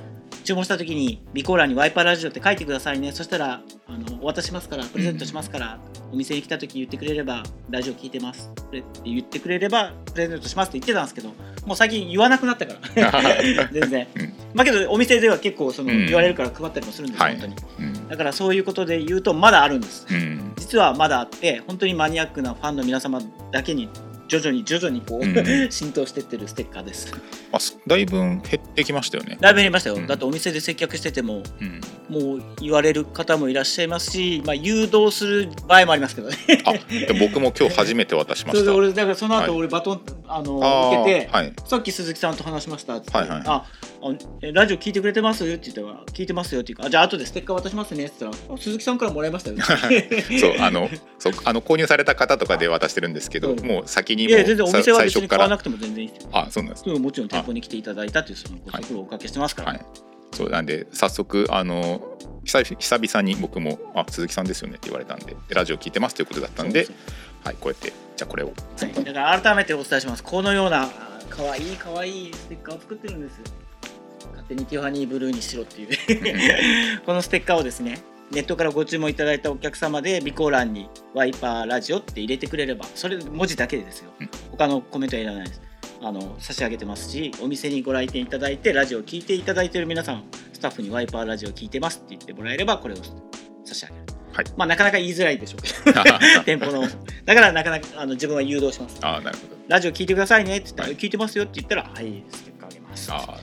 [0.42, 3.12] 注文した時に備考欄にワイパーラジオって書いてくださいね。
[3.12, 5.78] そしたらあのお渡ししますからプレゼントしますから、
[6.12, 8.50] お店に来た時言ってくれればラジオ聞いてます。
[8.60, 11.30] って言ってくれればプレゼントしますって言ってたんですけど
[11.66, 13.22] もう最近言わなくなったから。
[13.72, 16.06] 全然、うんまあけどお店では結構そのうん。
[16.06, 17.38] 言われるから配ったりもするんですよ、はい。
[17.38, 18.08] 本当にうん。
[18.08, 20.06] だからそういうことで言うとまだあるんです。
[20.10, 20.52] うん。
[20.56, 23.88] 実はまだあって本当にマニアックなファンの皆様だけに
[24.32, 25.34] 徐々に徐々にこう、うん。
[25.70, 27.12] 浸透してってるステッカーです。
[27.52, 28.40] あすだいぶ減っ
[28.74, 29.36] てきましたよね。
[29.38, 30.06] だいぶ減りましたよ、うん。
[30.06, 31.80] だってお店で接客しててもうん。
[32.08, 36.36] もう言われる方もいらっしゃいますし、まあ、誘導する場合もありますけどね。
[36.64, 39.50] あで僕も今日初めて渡しまそれしたで俺だからその後はい。
[39.50, 41.52] 俺バトン、あのあー受けて、はい。
[41.66, 43.64] さっき鈴木さんと話しましたって、はいはいあ
[44.52, 45.44] ラジオ聞いてくれてます？
[45.44, 49.56] って言ったら聞いてますよっていうかあじゃあ後でステッカー渡しますねって言ったらあ鈴木さんからもらいましたよ
[50.40, 50.90] そうあの
[51.20, 53.64] そうあの購入された方とかで渡してるんですけど、うん。
[53.64, 56.30] もう先にいもや全然お店はさ別に買わなくても全然いいですよ。
[56.32, 59.86] あそうなんですもちろん店舗に来ていただいたというそのご足労をおかけしてますから、はい。
[60.32, 62.00] そうなんで早速あの
[62.44, 66.88] 久々に僕も「あ鈴木さんですよね」って言われたんででラジオ聞いてますということだったんで
[67.44, 68.46] はい、こうやってじゃあこれを。
[68.46, 68.52] は
[68.86, 70.22] い、だから改めてお伝えします。
[70.22, 70.88] このような
[71.28, 73.40] かわいいかわいいステッカーを作ってるんです。
[74.30, 75.88] 勝手にティファニーブルーにしろっていう。
[77.04, 77.98] このステッカーをですね
[78.32, 84.10] ネットからご注文いただいたお客様で備考欄にワイパーラジオって入れてくれればそれ文字だけでですよ。
[84.20, 85.60] うん他のコメントはいらないです。
[86.00, 92.96] あの差し上げてますしお店にご来店いただいてラジオを聞いていただいている皆さんスタッフにワイパーラジオ聞いてますって言ってもらえればこれを
[93.64, 94.44] 差し上げる、はい。
[94.56, 96.02] まあなかなか言いづらいでしょうけど
[96.44, 96.82] 店舗の
[97.24, 98.98] だからなかなかあの自分は誘導します。
[99.02, 99.56] ああなるほど。
[99.68, 100.96] ラジオ聞いてくださいねって言ったら、はい。
[100.96, 103.12] 聞いてますよって言ったらはいステッカーあげます。
[103.12, 103.38] あ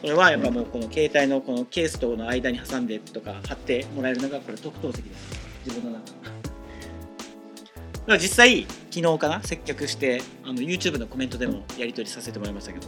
[0.00, 5.38] これはやっぱもうこの携帯のこのケースとの間に挟んでとか貼ってもらえるのがこれ特等席です。
[5.66, 6.12] 自分の中。
[6.12, 12.86] だから実際昨日かな接客してあの YouTube のコメントでもやり取りさせてもらいましたけど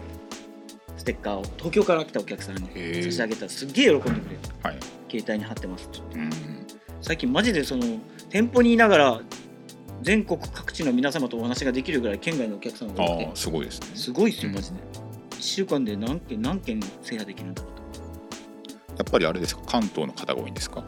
[0.97, 1.43] ステッカーを。
[1.57, 4.21] 東京から来たお客さんに差し上げたらすっげえ喜んでくれる。
[4.63, 4.79] あはい。
[5.11, 5.91] 携帯に貼ってます。
[6.15, 6.31] うん。
[7.03, 7.85] 最近マジでその
[8.29, 9.21] 店舗にいながら
[10.03, 13.31] 全国各地の皆様とお話ができるぐらい県外のお客様が多くて。
[13.35, 13.87] すごいですね。
[13.95, 14.77] すごいですようんマジで、
[15.41, 17.83] 1週間で何件何件制覇できるんだろうと。
[18.97, 19.63] やっぱりあれですか？
[19.67, 20.85] 関東の方が多いんですか？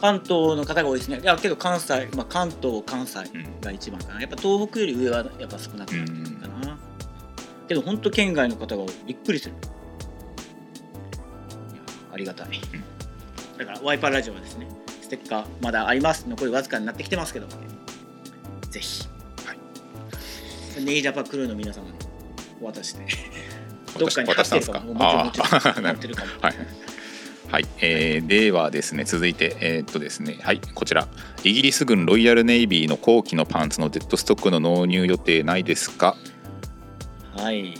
[0.00, 1.20] 関東の方が多いですね。
[1.20, 3.60] いやけど関西、まあ、関東関西うん。
[3.62, 4.20] が一番かな。
[4.20, 6.78] やっぱ東北より上はやっぱ少なくなってくるかな、
[7.66, 9.54] けど本当県外の方がびっくりする。
[12.12, 12.48] ありがたい、
[13.58, 14.68] だからワイパーラジオはですね
[15.00, 16.28] ステッカーまだあります。
[16.28, 17.46] 残りわずかになってきてますけど。
[18.70, 19.08] ぜひ、
[19.46, 20.84] はい。
[20.84, 21.92] ネイジャパクルーの皆様に
[22.60, 23.06] お渡しして
[23.98, 24.94] どっかにんですかるかも。
[24.94, 25.46] もちろんもちろん。
[25.46, 25.82] あー。
[25.82, 26.54] 貼ってるかもはい。
[27.48, 31.06] はい、えーではですね続いてえーっとですねはいこちら。
[31.44, 36.16] イギリス軍ロイヤルネイビーの後期のパンツのデッドストックの納入予定ないですか？
[37.36, 37.74] はい。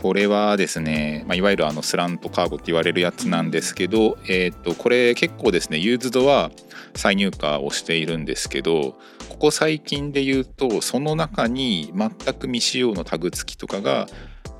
[0.00, 6.52] これはですね、まあ、いわゆるあのスラントカーゴって言われるやつなんですけど、えー、とこれ結構ですねユーズドは
[6.94, 8.96] 再入荷をしているんですけど
[9.28, 14.06] ここ最近で言うとその中に全く未使用のタグ付きとかが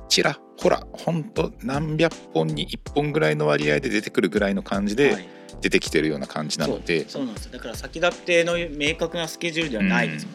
[0.09, 5.39] ちらほらほんと何百本に1本ぐらいの割合で出てくるぐらいの感じはでい。
[5.61, 7.45] 出てきてるような感じなので、そうそうなんです。
[7.47, 10.27] よだから先立っての明確なスケジュールではないです、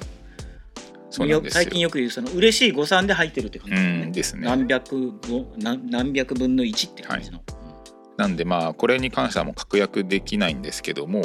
[1.09, 1.63] そうなんですよ。
[1.63, 4.43] 最近よく言うその嬉しい誤算で入ってるって感じですね,、うんですね。
[4.43, 7.41] 何百ご何何百分の1って感じの、
[8.19, 11.25] なんでまあこれに関してはもう確約できないんですけども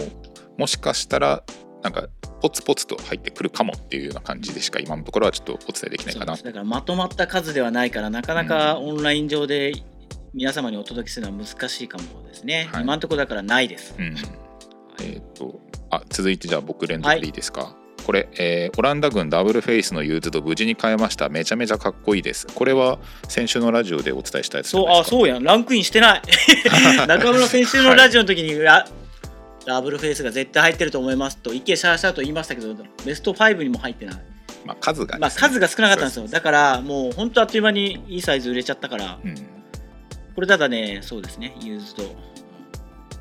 [0.57, 1.43] もしかしたら
[1.81, 2.07] なんか
[2.41, 6.35] ポツポツと入ってくるかもっていうような感じでしか今のところはちょっとお伝えできないかな。
[6.35, 9.73] だからまとまった数ではないからなかなかオンライン上で
[10.33, 12.83] 皆様にお届けするのは難しいかもですね、はい。
[12.83, 14.15] 今のところだからないです、うん。
[15.01, 17.29] えっ、とあ続いてじゃあ僕連続でい。
[17.29, 21.29] いですか、これ、えーオランダ軍ダブルフェイスのユーズド無事に買えました。
[21.29, 22.47] めちゃめちゃかっこいいです。
[22.47, 25.43] これは先週のラジオでお伝えしたやつそうあそうやん。
[25.43, 26.21] ランクインしてない。
[27.07, 28.85] 中村先週のラジオの時に、あ
[29.69, 34.15] ダブルフェイスが絶対入ってると思いますといけしゃあしゃあと言いましたけどベスト5にも入ってない。
[34.65, 36.27] まあ、数がね、まあ、数が少なかったんですよ。
[36.27, 39.35] だからもう本当あっという間にいいサイズ売れちゃったからうん。
[40.35, 42.03] これただねそうですねユーズド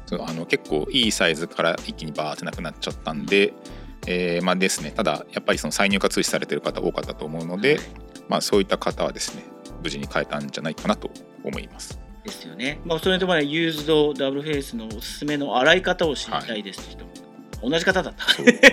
[0.07, 3.53] そうあの結構いいサイズから一気にバーってなくなっちゃったんで、
[4.07, 4.91] えーまあですね。
[4.91, 7.79] ただやっぱりその再入荷通知されてる方多かったと思うので、
[8.29, 9.45] まあ、そういった方はですね
[9.83, 11.11] 無事に買えたんじゃないかなと
[11.45, 12.08] 思います。
[12.29, 17.11] ですよね、まあ、それともねユーズドダブルフェイスのおすすめの洗い方を知りたいですって人も、
[17.71, 18.25] 同じ方だった。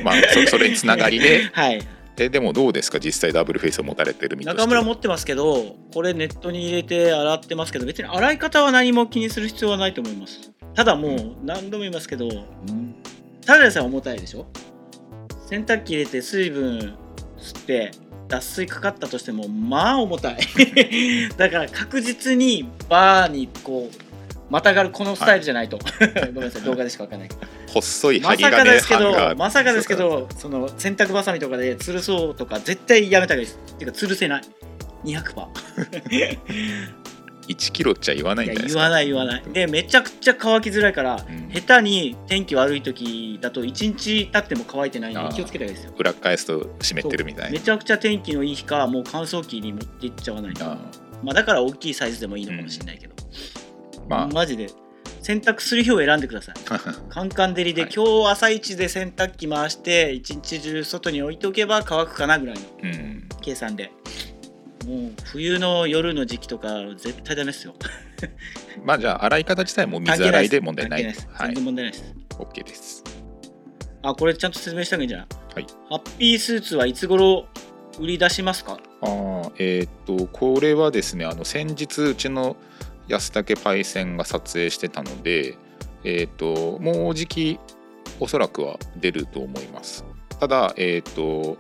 [0.04, 1.50] まあ、そそれにつながりで。
[1.54, 1.82] はい。
[2.16, 3.00] ででもどうですか？
[3.00, 10.52] 実際ダブルフェイスを持たれてる中村持ってますけどこれネットに入れて洗ってますけど別に洗い方は何も気にする必要はないと思います。
[10.76, 12.30] ただもう何度も言いますけど
[13.46, 14.46] ただでさえ重たいでしょ？
[15.50, 16.96] 洗濯機入れて水分
[17.38, 17.92] 吸って
[18.36, 20.38] 脱水かかったとしてもまあ重たい。
[21.38, 23.96] だから確実にバーにこう
[24.50, 25.80] またがるこのスタイルじゃないと、
[26.34, 27.30] ごめんなさい動画でしかわかんない。
[27.30, 33.60] けど細いまさか針金ですけどまさかですけどその洗濯バサミとかで吊るそうとか絶対やめた方がいいです。
[33.76, 34.44] っていうか吊るせない。
[35.06, 35.48] 200%。
[37.48, 38.82] 1キロっちゃ言わないんじゃないですか？
[38.82, 39.54] いや言わない言わない。
[39.54, 41.50] でめちゃくちゃ乾きづらいから、うん。
[41.50, 45.94] 下手に天気悪い時だと1日経っても乾いてないんで気をつけたいいですよ。
[45.98, 47.52] 裏返すと湿ってるみたいな。
[47.52, 50.66] めちゃくちゃ天気のいい日かもう乾燥機に持っていっちゃわないと。
[50.66, 50.78] あ
[51.24, 54.68] まあだから大きいサイズでもいいのかもしれないけど、ーまマジで
[55.22, 56.56] 洗濯する日を選んでください。
[56.70, 56.80] あ
[57.10, 57.92] カンカン照りで、はい。
[57.96, 63.30] 今日朝一で洗濯機回して一日中外に置いておけば乾くかなぐらいのうん。
[63.42, 63.92] 計算で
[64.86, 67.74] もう冬の夜の時期とか絶対ダメですよ。
[68.84, 71.04] まあじゃあ洗い方自体も水洗いで問題ない。
[71.04, 71.22] です。
[71.22, 71.56] 全はい。
[71.56, 73.04] 然問題ないです、OK です。
[74.04, 75.68] あこれちゃんと説明した方がいいんじゃないはい。
[75.90, 77.48] ハッピースーツはいつ頃
[78.00, 78.78] 売り出しますか？
[79.02, 82.56] あーえーっとこれはですねあの先日うちの
[83.08, 85.58] 安武パイセンが撮影してたので、
[86.04, 87.60] えー、ともうじき
[88.20, 90.06] おそらくは出ると思います。
[90.40, 91.58] ただえっ、と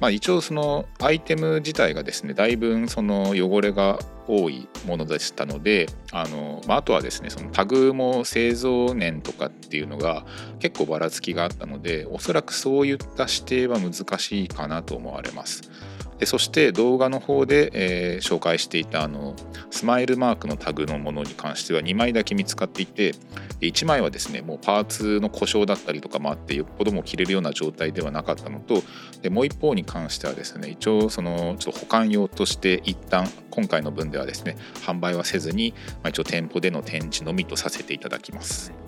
[0.00, 10.24] まあ、一応そのアイテム自体がですねだいぶその汚れが多いものでしたのであの、まあ、あとはですねそのタグも製造年とかっていうのが
[10.58, 15.70] 結構ばらつきがあったのでおそらくそういった指定は難しいかなと思われます。
[16.18, 19.34] でそして動画の方で、えー紹介していたあの
[19.70, 23.14] スマイルマークのタグのものに関しては2枚だけ見つかっていて
[23.60, 28.82] 1枚はですねもうパーツの故障だったりとかもあってよっぽども切れるような状態ではなかったのと
[29.22, 38.83] でもう一方に関してはですね一応そのちょっと保管用として一旦今回の分ではですね販売はせずに、まあ、一応店舗での展示のみとさせていただきます。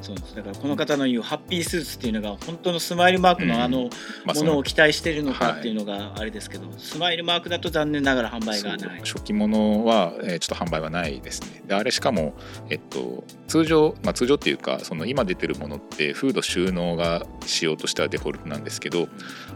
[0.00, 0.34] そうです。
[0.34, 3.90] だからこの方の言うハッピースーツっていうのが本当のスマイルマークのあの
[4.24, 9.00] まあものを期待しているのかっていうのがあれですけど、スマイルマークだと残念ながら販売がない。
[9.00, 11.62] 初期物は、えーちょっと販売はないですね。
[11.66, 12.34] であれしかも、
[12.68, 19.08] えっと、通常、まあ、通常っていうかその今出てるものってフード収納が仕様としてはデフォルトなんですけど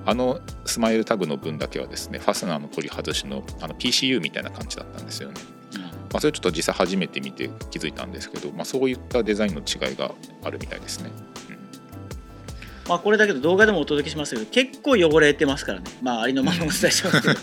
[0.04, 5.40] あのスマイルタグの分だけはですねファスナーの取り外しのあの PCU みたいな感じだったんですよね、
[6.14, 10.12] まあ、それちょっと実際初めて見て気づいたんですけど、まあ、そういったデザインの違いが
[10.44, 11.10] あるみたいですね、
[12.88, 15.86] まあこれだけど動画でもお届けしますけど結構汚れてますからね。
[16.02, 17.34] まあありのままお伝えしますけど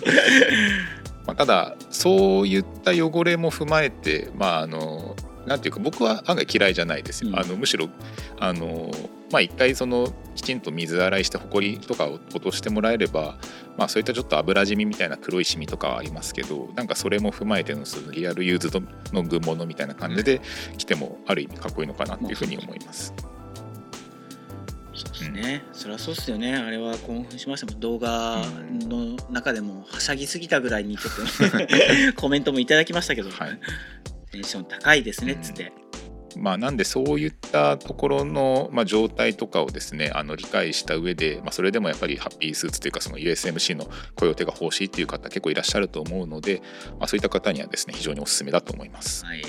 [1.25, 7.39] まあ、ただそういった汚れも踏まえてまああのなんていうか僕は案外嫌いじゃないですよ、うん。
[7.39, 7.89] あのむしろ
[8.39, 8.91] あの
[9.31, 13.37] まあ一回そのきちんと水洗いしてほこりとかを落としてもらえれば
[13.77, 18.81] まあそういったちょっと油染みみたいな黒いシミとかはありますけどなんかそれも踏まえてのそのリアルユーズド
[19.13, 20.41] の群物みたいな感じで
[20.77, 23.13] 来てもある意味かっこいいのかなっていうふうに思います。
[24.93, 26.55] そうですね、そりゃそうっすよね。
[26.55, 27.79] あれは興奮しましたもん。
[27.79, 28.43] 動画
[28.87, 33.59] の中でもはしゃぎすぎたぐらいにちょっと コメントもいただきましたけど、はい
[34.31, 35.71] テンション高いですねっつって、
[36.37, 46.61] まあ、なんでそういったところの、まあ、状態とかをですねあの理解した上で、まあ、それでもやっぱりハッピースーツというかその USMC の雇用手が欲しいっていう方結構いらっしゃると思うので、
[46.99, 49.25] まあ、そういった方にはですね非常におすすめだと思います。
[49.25, 49.43] はい、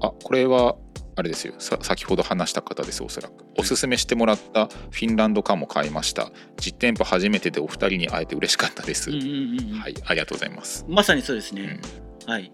[0.00, 0.76] あこれは
[1.16, 1.54] あれですよ。
[1.58, 3.44] さ先ほど話した方ですおそらく。
[3.56, 6.30] おすすめしてもらったフィンランドカも買いました。
[6.60, 9.28] 実店舗初めてでお二人に会えて嬉しかったです、うんうんうん
[9.74, 9.78] うん。
[9.78, 11.62] はいありがとうございます、まさにそうですうん。
[11.62, 11.80] ね、
[12.26, 12.50] はい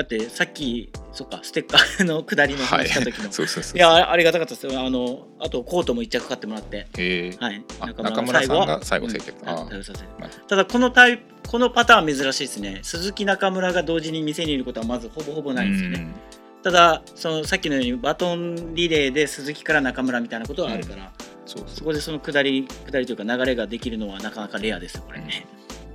[0.00, 2.88] だってさっきそっかステッカー の下りのはい。
[2.88, 4.80] 話した時の、 そうそうそういやあありがたかったですよ。
[4.80, 6.86] あのあとコートも一着買ってもらって。
[6.96, 7.36] え。
[7.38, 7.62] ーはい。
[7.80, 9.12] あ中中村さんが最後うん。
[9.12, 9.56] 接客あ。
[9.56, 10.08] ー対応させて。
[10.18, 12.80] なるただこのタイプこのパターン珍しいですね。
[12.82, 16.62] 鈴木中村が同時に店にいることはまずほぼほぼないんですよね、うん。
[16.62, 21.12] ただそのさっきのようにバトンリレーで鈴木から中村みたいなことはあるから、
[21.44, 21.68] そうそう。
[21.76, 25.44] そこでその下り下りというか流れができるのはなかなかレアですよこれね、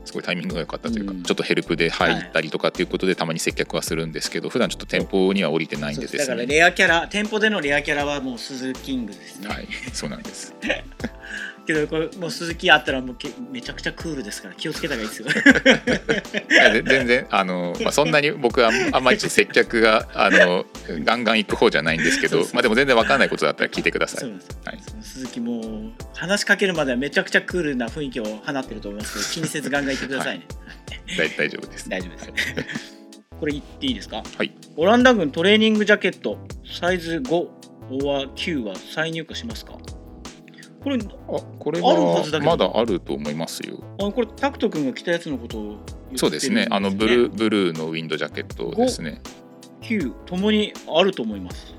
[0.06, 1.24] すごいタイミングが良かったというか、うん。
[1.24, 6.26] ちょっとヘルプで入ったりとかっていうことでたまに接客はするんですけど普段ちょっと店舗には降りてないんですね。
[6.26, 9.68] からレアキャラ店舗でのレアキャラはもう鈴キングですね、はい。
[9.94, 10.54] そうなんです
[11.66, 15.28] けどこれもう鈴木あったらもうけめちゃくちゃクールですから気をつけた方がいいですよ。
[16.52, 20.66] いやで全然あの、まあ、そんなに僕はあんまり接客があの
[21.04, 24.22] ガンガン行く方じゃないんですけどまあでも全然わかんないことだったら聞いてください。
[24.22, 24.80] そうなんですよ、はい。
[24.88, 30.46] その鈴木も話しかけるまではめちゃくちゃクールな雰囲気を放ってると思いますけど気にせずガンガン言ってくださいね、
[31.18, 31.90] 大大丈夫です。
[31.90, 32.66] 大丈夫です、はい。
[33.40, 34.24] これ言っていいですか？
[34.38, 34.52] はい。
[34.78, 36.38] オランダ軍トレーニングジャケット
[36.80, 37.34] サイズ5
[38.06, 39.74] は9は再入荷しますか？
[40.86, 43.80] これあこれはまだあると思いますよ。
[44.00, 46.68] あこれタクト君が着たやつのことを言ってるんです、そうですね。
[46.70, 49.20] あのブルーブルーのウィンドジャケットですね。
[49.82, 51.74] 9ともにあると思います。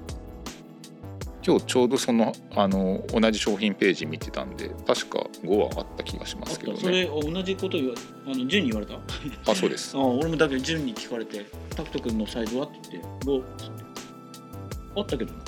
[1.46, 6.80] 今日ちょうどそのあの同じ商品ページ見てたんで確か5はあった気がしますけどた。
[6.80, 7.94] そねれ同じこと言わ
[8.26, 9.52] あの順に言われた？
[9.52, 9.94] あそうです。
[9.96, 12.64] あ俺もだけど順に聞かれてタクト君のサイズは？
[12.66, 13.44] って言って5
[14.96, 15.40] あったけどな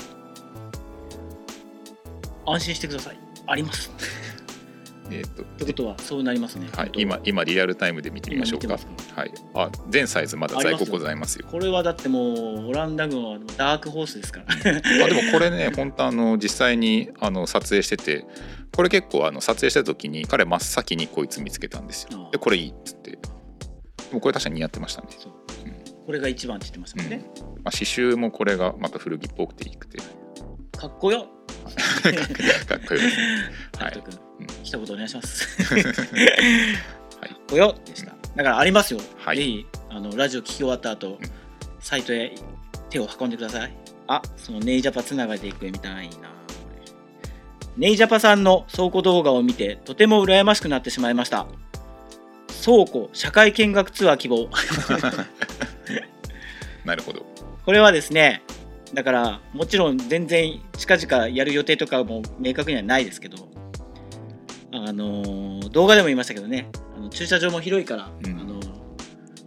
[2.47, 3.19] 安心してください
[3.49, 3.91] あります。
[5.11, 5.43] えっ、と。
[5.43, 6.69] ってことはそうなりますね。
[6.77, 6.91] はい。
[6.95, 8.79] 今今リアルタイムで見てみましょうか。
[9.15, 9.33] はい。
[9.55, 11.47] あ全サイズまだ在庫ございますよ。
[11.51, 14.47] これはだってもうオランダ軍はダークホースですから。
[14.49, 18.27] あでもこれね 本当あの実際にあの撮影してて
[18.75, 22.29] これ結構あの撮影した時に彼真っ先にこいつ見つけたんですよ。
[22.31, 23.13] でこれいいっつって。
[23.13, 25.33] でもこれ確かに似合ってましたね、そう。
[26.07, 27.31] これが一番って言ってましたもんね、
[27.63, 29.99] まあ、刺繍もこれがまた古着っぽくていいくて。
[30.79, 31.27] かっこよ
[32.67, 33.51] かっこいいですね。
[33.79, 34.03] はい。
[34.63, 35.75] 一言お願いします。
[35.75, 35.85] はい。
[35.85, 35.95] かっ
[37.49, 38.13] こよでした。
[38.37, 39.37] だからありますよ、はい。
[39.37, 41.19] ぜひあのラジオ聞き終わった後、ん。
[41.81, 42.35] サイトへ
[42.91, 43.73] 手を運んでください。
[44.07, 44.23] あ。
[44.37, 46.17] そのネイジャパつながりでいくみたいな。
[47.77, 51.47] ネイジャパさんの倉庫動画を見てとても羨ましくなってしまいました。
[52.65, 54.49] 倉庫社会見学ツアー希望。
[56.85, 57.25] なるほど。
[57.65, 58.43] これはですね
[58.95, 63.49] だからもちろん全然近々やる予定とかも明確にはないですけど
[64.73, 68.41] あのー動画でも言いましたけどねあの駐車場も広いから、うん。
[68.41, 68.61] あの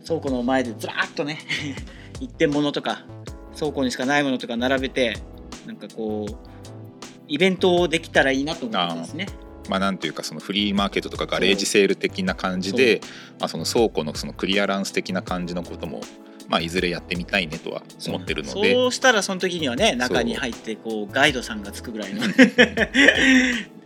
[0.06, 1.40] 倉庫の前でずらーっとね
[2.20, 3.06] 一点物とか
[3.58, 5.18] 倉庫にしかないものとか並べて
[5.66, 6.36] なんかこう
[7.28, 9.28] イベントをできたらいいなと思ってですね。
[9.70, 13.00] まあ、なんというかそのフリーマーケットとかガレージセール的な感じで
[13.40, 16.02] まあ、その倉庫のそのクリアランス的な感じのことも、
[16.52, 18.74] まあ、いずれやってみたいねとは思ってるので。
[18.74, 22.24] そうしたらその時にはね中に入ってこうガイドさんがつくぐらいの。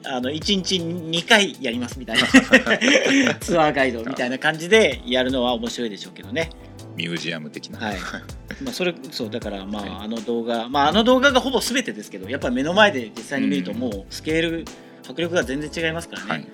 [0.08, 2.28] あの1日2回やりますみたいな。
[3.40, 6.50] ツアーガイドみたいな感じでやるのは面白いでしょうけどね。
[6.96, 7.98] ミュージアム的な、はい。
[8.64, 9.90] まあそれそうだからまはい。
[9.90, 13.78] ああの動画まああの動画がほぼ全てですけどやっぱり目の前で実際に見るとうん。
[13.78, 14.66] もうスケール
[15.08, 16.48] 迫力が全然違いますからね、はい。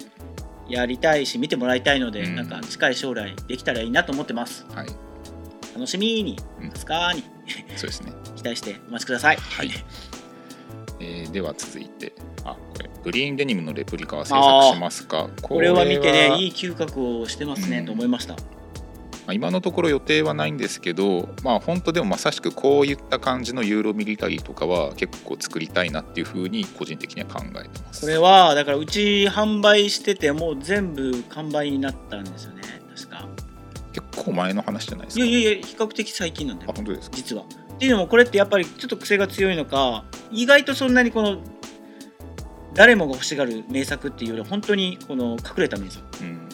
[0.69, 2.35] やりたいし見てもらいたいので、うん。
[2.35, 4.65] なんか近い将来できたらいいなと思ってます。
[4.73, 4.87] はい、
[5.73, 6.71] 楽しみにうん。
[6.71, 7.23] すかに。
[7.75, 9.37] そうですね、 期待してお待ちください。
[9.37, 9.71] はい。
[10.99, 12.13] えーでは続いて。
[12.43, 12.55] あ。
[12.75, 15.29] これグリーンデニムのレプリカは制作しますか。
[15.41, 17.85] これは見てねいいい嗅覚をしてますね、うん。
[17.85, 18.33] と思いました。
[18.33, 18.39] ま
[19.27, 28.01] あ今のところ予定はないんですけどまあ本当でもまさしくこういった感じのユーロミリタリーとかは結構作りたいなっていうふうに個人的には考えてます。
[28.01, 32.61] これはだからうち販売しててもう全部完売になったんですよね
[32.95, 33.27] 確か
[34.21, 35.25] 結構前の話じゃないですか。
[35.25, 36.71] いやいやいや比較的最近なんだよ。
[36.71, 37.17] あ本当ですか？
[37.17, 37.43] 実は。
[37.43, 41.41] っていうのもこれってやっぱりちょっと癖が強いのか意外とそんなにこの
[42.75, 46.05] 誰もが欲しがる名作っていうよりは本当にこの隠れた名作。
[46.21, 46.47] うん。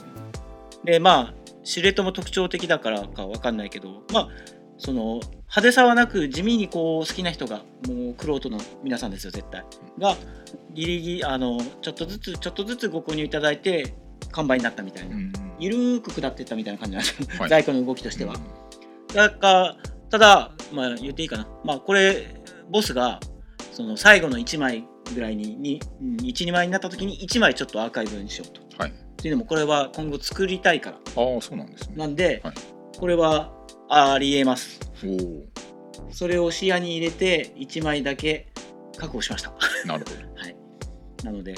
[0.85, 4.29] でまあシルエットも特徴的だからかわかんないけどまあ
[4.77, 7.57] その派手さはなく地味にこう好きな人が
[7.87, 9.65] もうクロートの皆さんですよ絶対。
[9.99, 10.15] が
[10.73, 13.95] ギリギリあのちょっとずつちょっとずつご購入いただいて
[14.31, 15.33] 完売になったみたいな、うん。
[15.59, 17.49] ゆるーく下っていったみたいな感じなんですよ、はい。
[17.49, 18.35] 在庫の動きとしては。
[19.13, 19.77] だから
[20.09, 23.19] ただ、まあ、言っていいかな、まあ、これボスが
[23.71, 28.83] その最後の1枚ぐらいにに12枚になった時に1枚ちょっとアーカイブにしようと。
[28.83, 28.91] はい。
[28.91, 30.97] っていうのもこれは今後作りたいから。
[30.97, 31.95] ああそうなんですね。
[31.95, 32.55] なんで、はい。
[32.99, 33.51] これは
[33.89, 34.79] ありえます。
[35.03, 36.11] おお。
[36.11, 38.47] それを視野に入れて1枚だけ
[38.97, 39.53] 確保しました。
[39.85, 40.27] なるほど。
[40.41, 40.55] はい。
[41.23, 41.55] なので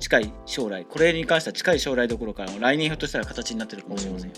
[0.00, 4.36] 近い将来これに関しては近い将来どころか来年ひょっとしたら形になってるかもしれませんよ。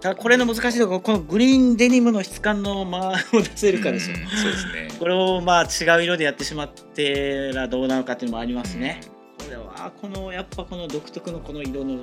[0.00, 4.24] ただこれの難しいところこのグリーンデニムの質感の間を出せるかですよう。
[4.24, 4.88] んそうですね。
[4.98, 9.00] これをまあ違う色でやってしまってらどうなのかっていうのもありますね、
[9.38, 12.00] これはこのやっぱこの独特のこの色の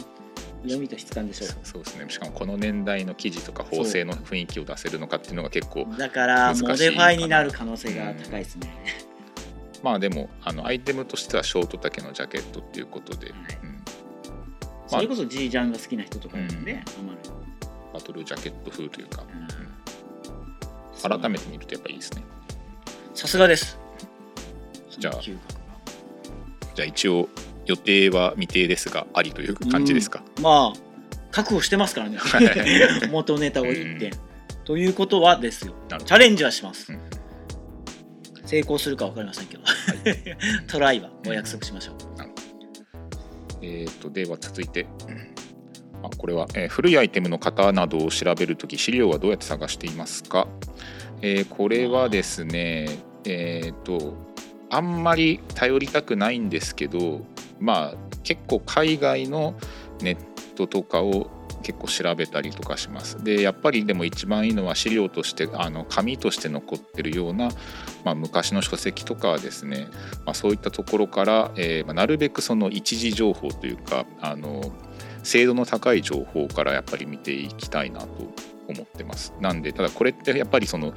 [0.64, 1.58] 色味と質感でしょそう。
[1.64, 2.06] そうですね。
[2.08, 6.74] しかもこの年代の生地とか縫製の雰囲気を出せるのかっていうのが結構うだから難しいかな。
[6.74, 8.72] モデファイになる可能性が高いですね、
[9.84, 13.36] まあでもあのアイテムとしてはショート丈のジャケットっていうことで、はい。
[13.64, 13.84] うん。
[14.88, 17.20] それこそ G ジャンが好きな人とかもね、ハマる。
[17.94, 19.24] バトルジャケット風というか、
[21.06, 21.20] うん。
[21.20, 22.24] 改めて見るとやっぱいいですね。
[23.14, 23.78] さすがです。
[24.98, 27.30] じゃあじゃあ一応
[27.66, 30.80] 予定は未定ですがありという感じですか、まあ
[31.32, 32.18] 確保してますからね。
[32.18, 32.50] はい。
[33.12, 34.18] 元ネタを1点、うん。
[34.66, 35.76] ということはですよ。
[35.88, 37.17] チャレンジはします、うん
[38.48, 39.64] 成功するか分かりませんけど。
[40.68, 41.96] トライはお約束しましょう、
[43.62, 44.88] えー、とでは続いて。
[46.04, 50.48] あこれは、えー古いアイテムの型などを調べるとき資料はどうやって探していますか、
[51.22, 54.14] えーこれはですねえっ、と
[54.70, 57.26] あんまり頼りたくないんですけど
[57.60, 59.56] まあ結構海外の
[60.02, 60.18] ネッ
[60.56, 61.32] トとかを
[61.68, 67.50] 結構調べたりとかしますでやっぱりでも一番いいのは資料としてあの紙として残ってるような、
[68.06, 69.90] まあ、昔の書籍とかはですね
[70.26, 74.62] まあ、そういったところから、えーまあ、なるべくその一時情報というかあの
[75.24, 78.08] 精度の高い情報からやっぱり見ていきたいなと
[78.70, 79.34] 思ってます。
[79.42, 80.94] なんでただこれってやっぱりその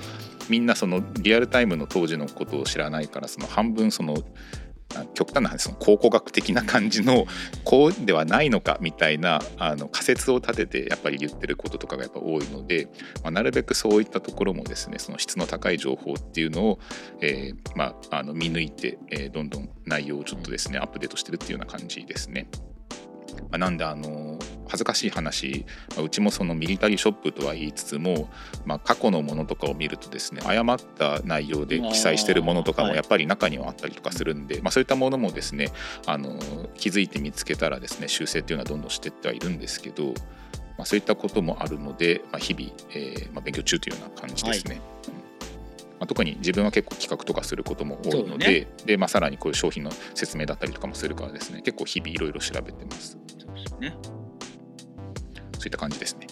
[0.49, 4.17] みんなそのリアルタイムの当時のことを知らないからその半分その
[5.15, 7.27] 極端な話その考古学的な感じの
[7.65, 12.89] こうではないのかみたいなあの仮説を立ててやっぱり言ってることとかがやっぱ多いので、
[13.23, 16.79] まあ、なるべくそういったところもですねその質の高い情報っていうのを、
[17.21, 22.49] えーまあ、あの見抜いて、えーどんどん内容をちょっとですねアップデートしてるっていうような感じですね。
[23.51, 24.39] まあなんであの
[24.71, 25.67] 恥ずかしい話、
[25.97, 28.31] まあうちもそのミリタリーショップとは言いつつも、
[28.65, 35.73] まあ、過去のものとかを見るとですね誤った内容で記載してるものとかもやっぱり中にはあったりとかするんで、まあ、そういったものもですね
[36.07, 36.39] あの
[36.77, 40.15] 気づいて見つけたらですね修正っていうのはどんどんしていってはいるんですけど、
[40.79, 44.81] まあ、そういったこともあるので、まあ、日々、えーまあ、勉強中というような感じですね。
[45.09, 45.15] うん。
[45.15, 48.69] まあ、特に自分は結構企画とかすることも多いので,、ね。
[48.87, 53.19] でまあ、さらにこういう商品の説明だったりとかもするからですね結構日々いろいろ調べてます。
[53.39, 54.20] そうですよね
[55.61, 56.27] そういった感じですね。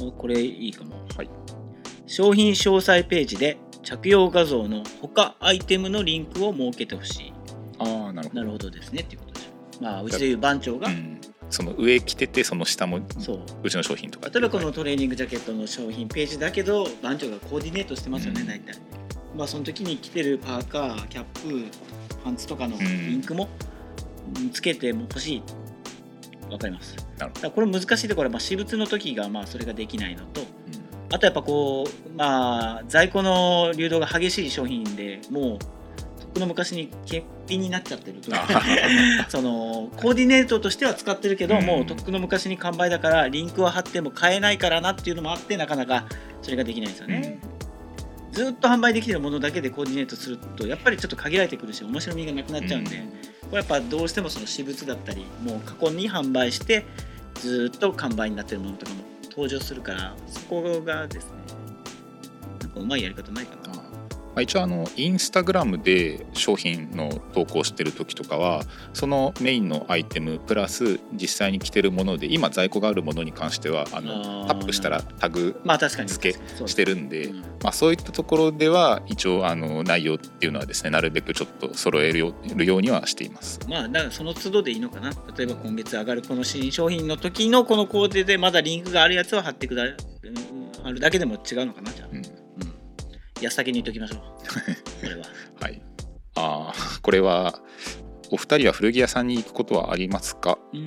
[0.00, 0.96] おこれいいかも。
[1.14, 1.28] はい。
[2.06, 7.32] 商品詳細ページで着用画像の他アイテムのリンクを設けてほしい。
[7.78, 8.40] ああなるほど。
[8.40, 9.02] なるほどですね。
[9.02, 9.82] っていうことでしょ。
[9.82, 13.40] まあうちでいう番長が、うん、その上着ててその下もそう。
[13.62, 18.46] うちの商品とか例えばこのトレーニングジャケットの商品ページだけど番長がコーディネートしてますよね、うん。
[18.46, 18.78] 大体。
[19.36, 21.64] まあその時に着てるパーカーキャップ
[22.24, 23.50] パンツとかのリンクも
[24.38, 25.42] うんつけても欲しい
[26.50, 26.96] わかります。
[27.18, 30.46] なるほだからこれ難しいところはまあ私物の時がまあそれができないのとど、
[31.12, 38.46] あとやっぱこうまあ在庫の流動が激しい商品でもうとっくの昔に欠品になっちゃってるとか
[39.28, 46.06] そのコーディネートとしては使ってるけど、うんもうとっくの昔に完売だからリンクは貼っても買えないからなっていうのもあってなかなか
[46.42, 47.12] それができないんですようん。
[47.12, 47.38] ね、
[48.34, 53.08] ずっと販売できてるものだけでコーディネートするとやっぱりちょっと限られてくるし面白みがなくなっちゃうんで、うん。
[53.08, 53.16] こ
[53.52, 56.84] れやっぱどうしてもその私物だったりもう過去に販売して
[57.36, 61.32] ずっと完売になってるものとかも登場するからそこがですね
[62.60, 63.74] なんかうまいやり方ないかな。
[63.80, 63.83] あ
[64.34, 68.62] まあ、一応あのインスタグラムで商品の投稿してる時とかは
[68.92, 76.08] そのメインのアイテムプラス実際に着てるもので今在庫があるものに関してはあのタップしたらタグまあ確かに。
[76.08, 77.40] 付けしてるんで、うん。
[77.62, 82.34] まあ、そういったところでは一応あの内容っていうのはですねなるべくちょっと揃えるよ
[82.76, 83.60] うにはしています。
[83.68, 85.10] まあだからその都度でいいのかな。
[85.36, 89.94] 例えば今月上がるこの新商品の時のこの工程でまだリンクがあるやつは貼ってくだ、うん
[90.82, 92.43] 貼るだけでも違うのかなじゃあ、うん
[93.44, 94.18] うん、安先に言っときましょう。
[94.20, 95.26] これは。
[95.60, 95.82] はい、
[96.36, 97.58] あーこれは
[98.30, 100.58] お二人は古着屋さんに行くことはありますか？
[100.72, 100.84] うん。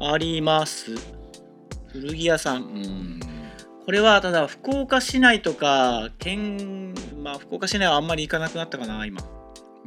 [0.00, 0.92] あります。
[1.92, 3.20] 古着屋さん、うん、
[3.86, 9.20] これはただ福岡市内とか県まあ福岡市内はあんまり行かなくなったかな今。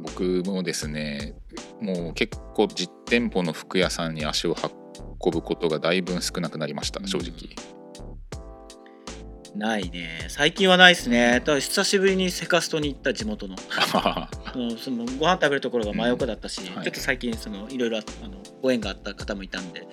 [0.00, 1.34] 僕もですね
[1.80, 4.56] もう結構実店舗の服屋さんに足を
[5.24, 7.77] 運ぶことがだいぶ少なくなりました正直。
[9.58, 10.26] ないね。
[10.28, 11.42] 最近はないですね。
[11.44, 13.56] だ久しぶりにセカストに行った地元の。
[14.78, 16.84] そのご飯食べるところが真横だったし、うんはい。
[16.84, 19.86] ちょっと最近そのいろいろああのご縁があった方もいたんで、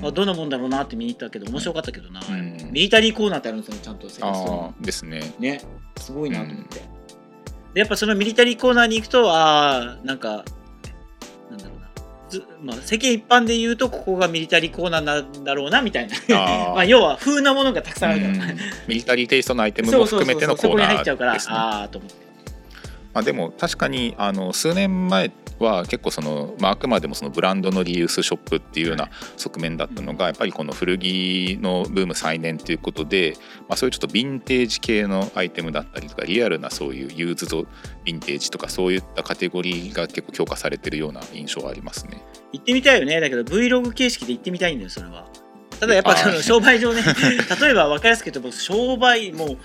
[0.02, 0.06] ん。
[0.06, 2.70] あどんなもんだろうなって見に行ったけど面白かったけどな、うん。
[2.72, 5.32] ミリタリーコーナーってあるんですよねちゃんとセカストのあーですね。
[5.38, 5.62] ね。
[5.98, 6.80] すごいなと思って、
[7.74, 10.44] でやっぱそのミリタリーコーナーに行くとああなんか
[12.62, 16.16] まあ、世間一般で言うとここがミリタリーコーナーなんだろうなみたいな。
[16.74, 18.40] まあ要は風なものがたくさんあるから、うん。
[18.86, 21.32] ミリタリーテイストのアイテムもそうそうそう含めてのコそこにーナ入っちゃうから。
[21.32, 21.54] ーですね。
[21.54, 22.31] ああと思って
[23.14, 33.36] まあ、でも確かにあの数年前は結構その、まあ、あくまでもそのブランドのリユースショップっていうような側面だったのがやっぱりこの古着のブーム再燃ということで、
[33.68, 42.22] まあ、そういうちょっとヴィンテージ系のアイテムだったりとかリアルなそういうユーズドヴィンテージとかそういったカテゴリーが結構強化されてるような印象はありますね。
[42.52, 43.20] 行ってみたいよね。
[43.20, 45.26] だけど Vlog 形式で行ってみたいんだよそれは。
[45.78, 47.02] ただやっぱその商売上ね
[47.60, 49.58] 例えば分かりやすく言うと僕商売もうし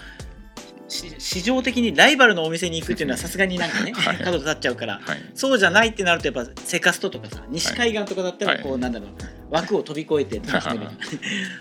[0.90, 4.18] 市場的にライバルのお店に行くっていうのはさすがになんかねはい。
[4.18, 9.10] 角立っちゃうからはい、そうじゃないってなるとやっぱセカストとかさ西海岸とかだったらこう、はいなんだろう
[9.50, 10.80] 枠を飛び越えて楽しめる。
[10.82, 10.92] ま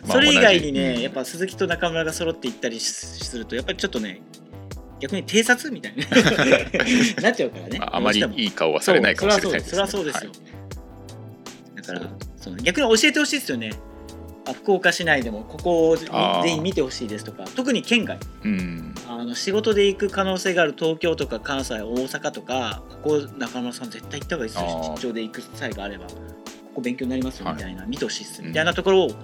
[0.09, 4.21] あ それ以外にね、やっぱ鈴木と中村が揃って行ったりしするとやっぱりちょっとね
[5.01, 6.05] 逆に偵察みたいな
[7.23, 7.79] なっちゃうからね。
[7.79, 9.71] まああまりいい顔はされないかもしれないです、ね。
[9.71, 11.83] それはそうですそれはい。
[11.83, 13.71] だからその逆に教えてほしいですよね。
[13.73, 13.96] あ
[14.53, 18.19] 福岡市内でもここをあー全員見てほしいですとか特に県外。
[18.45, 18.95] うん。
[19.09, 24.95] あの仕事で行く可能性がある東京とか関西大阪とかここ中村さん絶対行った方がいいですよ。
[24.97, 26.13] 出張で行く際があればこ
[26.77, 29.15] こ勉強になりますよはいみたいな、見てほしいですみたいなところを教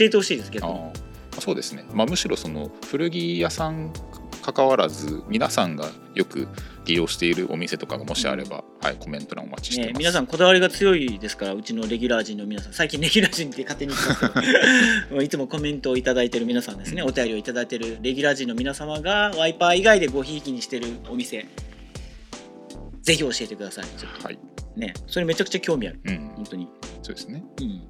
[0.00, 1.40] えてほしいです逆にあー。
[1.40, 3.92] そうですね、まあ、むしろその古着屋さん
[4.42, 6.48] 関わらず皆さんがよく
[6.84, 12.72] 利用しているお店とかがもしあれば、はい、コメント欄お待ちしてます、ね、皆さんこだわりが強いですからうちのレギュラー陣の皆さん。
[12.72, 13.94] 最近レギュラー陣って勝手に
[15.24, 17.08] いつもコメントをいただいてる皆さんですね、うん。
[17.08, 21.46] お便りをいただいてるレギュラー陣の皆様がワイパー以外でごひいきにしてるお店。
[23.02, 23.84] ぜひ教えてください。
[23.98, 24.40] ちょっはい、と
[24.76, 26.00] ねそれめちゃくちゃ興味ある。
[26.04, 26.68] うん、本当に、
[27.02, 27.44] そうですね。
[27.60, 27.82] うん、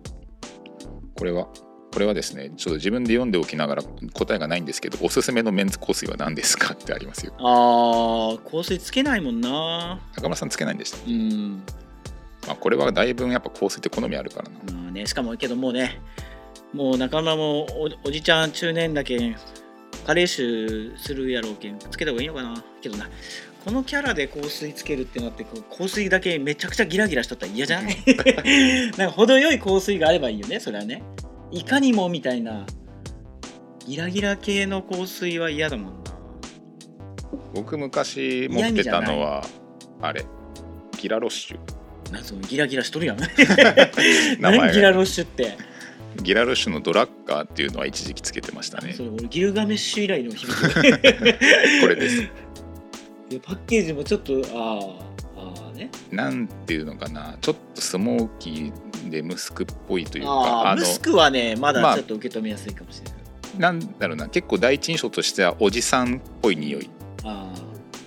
[1.14, 1.48] これは
[1.92, 3.82] これはですねちょっと自分で読んでおきながら
[4.14, 7.34] 答えがないんですけどおすすめのメンズ香水は何ですかってありますよ。
[7.38, 10.00] あー香水つけないもんな。
[10.14, 11.62] 中村さんつけないんでした、うん。
[12.46, 14.82] まあ、これはだいぶやっぱ香水って好みあるからな。
[14.82, 16.00] まあねしかもけどもうね
[16.72, 19.34] もう仲間もおおじちゃん中年だけん
[20.06, 22.64] 加齢臭するやろうけんつけた方がいいのかな。
[22.80, 23.08] けどな
[23.64, 27.96] このキャラで香水つけるってなって香水だけめちゃくちゃギラギラしとったら嫌じゃない？
[28.98, 31.02] なんか程よい香水があればいいよねそれはね
[31.52, 32.66] いかにもみたいな
[33.86, 36.12] ギラギラ系の香水は嫌だもんな。
[37.54, 39.44] 僕昔持ってたのは
[40.00, 40.24] あれ
[40.98, 42.12] ギラロッシュ。
[42.12, 43.18] なんそのギラギラしとるやん。
[43.20, 44.66] 名前が。
[44.66, 45.56] 何ギラロッシュって。
[46.22, 48.92] ギラルシュのドラッカーっていうのは一時期つけてましたね。
[48.92, 50.52] それ俺ギルガメッシュ以来の響き。
[51.80, 52.28] これです。
[53.30, 54.42] でパッケージもちょっとあー
[55.36, 55.90] あーね。
[56.10, 57.36] なんていうのかな。
[57.40, 58.72] ちょっとスモーキー
[59.10, 63.20] でムスクっぽいというかあームスクはねままあだちょっと受け止めやすいかもしれない、
[63.58, 66.90] なんだろうな結構第一印象としてはおじさんっぽい匂い
[67.24, 67.52] あ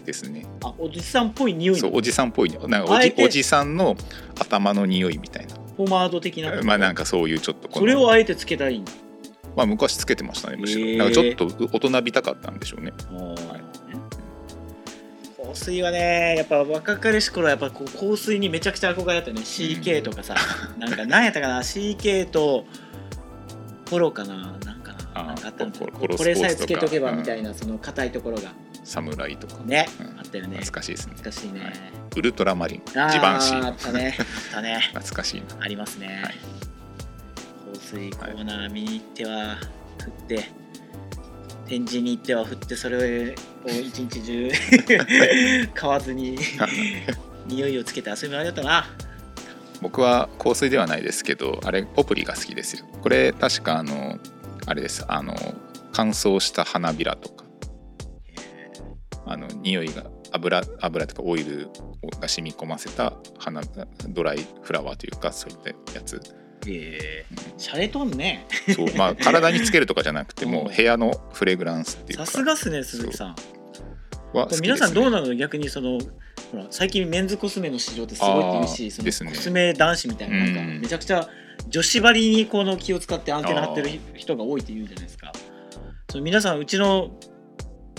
[0.06, 0.46] ですね。
[0.62, 1.76] ーあおじさんっぽい匂い。
[1.76, 3.96] のそうおじさんっぽい匂いなんかおじおじさんの
[4.40, 5.56] 頭の匂いみたいな。
[5.78, 8.84] ポマード的なまあなんかそういうちょっとそれをあえてつけたい。
[9.56, 10.98] まあ昔つけてましたねむしろ、へー。
[10.98, 12.92] なんかちょっと大人びたかったんでしょうね。
[13.10, 13.85] あー
[15.48, 19.42] 香水はねやっぱ若かりし頃はやっぱこう香水にめちゃくちゃ憧れだったよね。
[19.42, 20.36] CK とかさ、
[20.78, 21.60] なんか何やったかな？
[21.64, 22.66] CK と
[23.86, 24.58] ポロかな？
[24.66, 25.24] なんかな？
[25.24, 28.54] なんかあったんだポこれさえつけとけばみたいな、その硬いところが。
[28.84, 29.64] 侍とか。
[29.64, 30.58] ね、うんあったよね。
[30.58, 31.14] 懐かしいですね。
[31.16, 31.74] 懐かしいね、はい。
[32.18, 32.84] ウルトラマリン。
[32.86, 34.16] ジバンシーあったね。
[34.20, 34.80] あったね。
[34.94, 35.48] 懐かしいな。
[35.60, 36.36] ありますね、はい。
[37.74, 39.58] 香水コーナー見に行っては
[40.04, 40.52] 振って
[41.68, 43.36] 展示に行っては振ってそれ
[43.66, 44.52] を一日中
[45.74, 46.38] 買わずに
[47.48, 48.88] 匂いをつけて遊び回りだったな。
[49.82, 52.86] 僕は香水ではないですけどあれポプリが好きですよ。
[53.02, 54.18] これ確かあの
[54.66, 55.04] あれです。
[55.08, 55.36] あの
[55.92, 57.46] 乾燥した花びらとか。
[59.28, 61.70] あの匂いが油油とかオイル
[62.20, 63.62] が染み込ませた花
[64.10, 66.22] ドライフラワーというかそういったやつ
[66.68, 68.48] ええシャレとんね。
[68.76, 70.68] そうまあ体につけるとかじゃなくてもうん。
[70.68, 72.26] う部屋のフレグランスっていうか。
[72.26, 73.36] さすがっすね鈴木さん。
[74.34, 75.34] はね、皆さんどうなの？
[75.36, 76.00] 逆にその
[76.52, 79.32] ほら最近メンズコスメの市場ってすごいって言うしそね。
[79.32, 80.82] コスメ男子みたいななんかうん。
[80.82, 81.30] めちゃくちゃ
[81.70, 85.32] 女子張りにこの気を使ってアンテナ張ってる人が多いって言うじゃないですか。
[86.12, 87.12] その皆さんうちの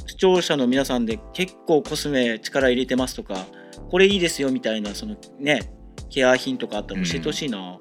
[0.07, 3.45] 視聴者の皆さんで結構コスメ力入れてますとか
[3.91, 5.73] これいいですよみたいなそのね
[6.09, 7.79] ケア品とかあったら教えてほしいな、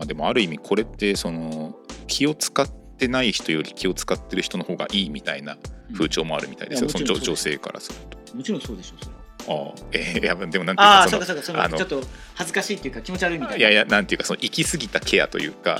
[0.00, 1.76] まあ、でもある意味これってその
[2.06, 5.58] 気を使ってない人より気を使ってる人の方がいいみたいな
[5.92, 8.36] 風潮もあるみたいですよ、うんその女女性からすると。
[8.36, 9.20] もちろんそうでしょそれは。
[9.48, 10.26] ああえーい。
[10.26, 12.02] やでもなんていうかそのちょっと
[12.34, 13.56] 恥ずかしいっていうか気持ち悪いみたいな。
[13.58, 15.76] いやいやなんていうかその行き過ぎたケアというか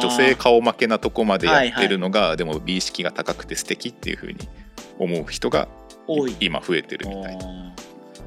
[0.00, 4.48] その女性顔負けなとこまでやってるのが、でも美意識が高くて素敵っていうふうに
[4.98, 5.68] 思う人が
[6.08, 6.36] 多い。
[6.40, 7.46] 今増えてるみたいな。
[7.46, 7.72] あ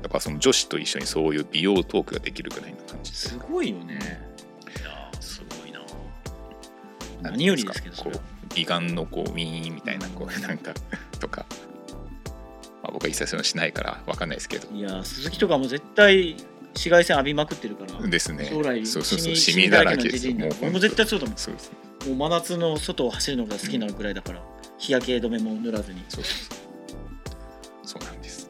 [0.02, 4.31] だからその女子と一緒にそういう美容トークができるぐらいの感じすごいよね
[7.22, 8.20] 何よりですけどこう
[8.56, 10.74] 美顔のこうウィーンみたいなこう なんか
[11.20, 11.46] とか、
[12.84, 14.68] まあ、僕は一切そういうのしないからわかんないですけど。
[14.74, 16.36] いやー鈴木とかも絶対
[16.74, 18.48] 紫外線浴びまくってるからですね。
[18.50, 20.28] 将来そうそうそうシシミだらけです。
[20.28, 21.38] よもう俺も絶対そうだもん。
[21.38, 21.72] そうです。
[22.08, 24.42] もう真夏の外を走るのが好きなぐらいだから、
[24.78, 26.04] 日焼け止めも塗らずに。
[26.10, 26.34] そうそう
[27.84, 28.00] そう。
[28.00, 28.50] そうなんです。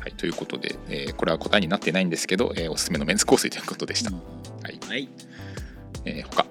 [0.00, 4.16] はいということで、えーこれは答えになってないんですけど、えーおすすめのメンズ香水ということでした、うん。
[4.16, 5.08] はい、はい。
[6.04, 6.46] えー他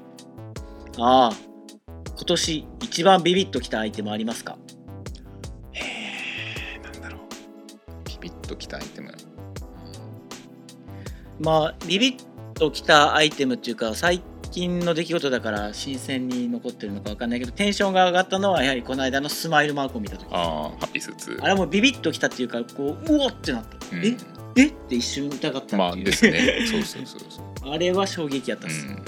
[0.97, 1.33] ああ
[2.15, 4.57] 今年一番ビビッときたアイテムありますか？
[5.73, 7.19] えー、なんだろう。
[8.07, 9.13] ビビッときたアイテム。
[11.39, 14.21] まあビビッときたアイテムっていうか最
[14.51, 20.27] 近の出来事だから新鮮に残ってるのか分かんないけどテンションが上がったのはやはりこの間のスマイルマークを見た時。
[20.31, 21.35] あああハッピースーツ。
[21.41, 24.05] れはもうビビッときたっていうかこううおってなった、うん。
[24.05, 24.17] え？
[24.57, 24.67] え？
[24.67, 26.65] って一瞬疑ったまあですね。
[26.69, 27.45] そうそうそうそう。
[27.73, 29.03] あれは衝撃やったっす、うん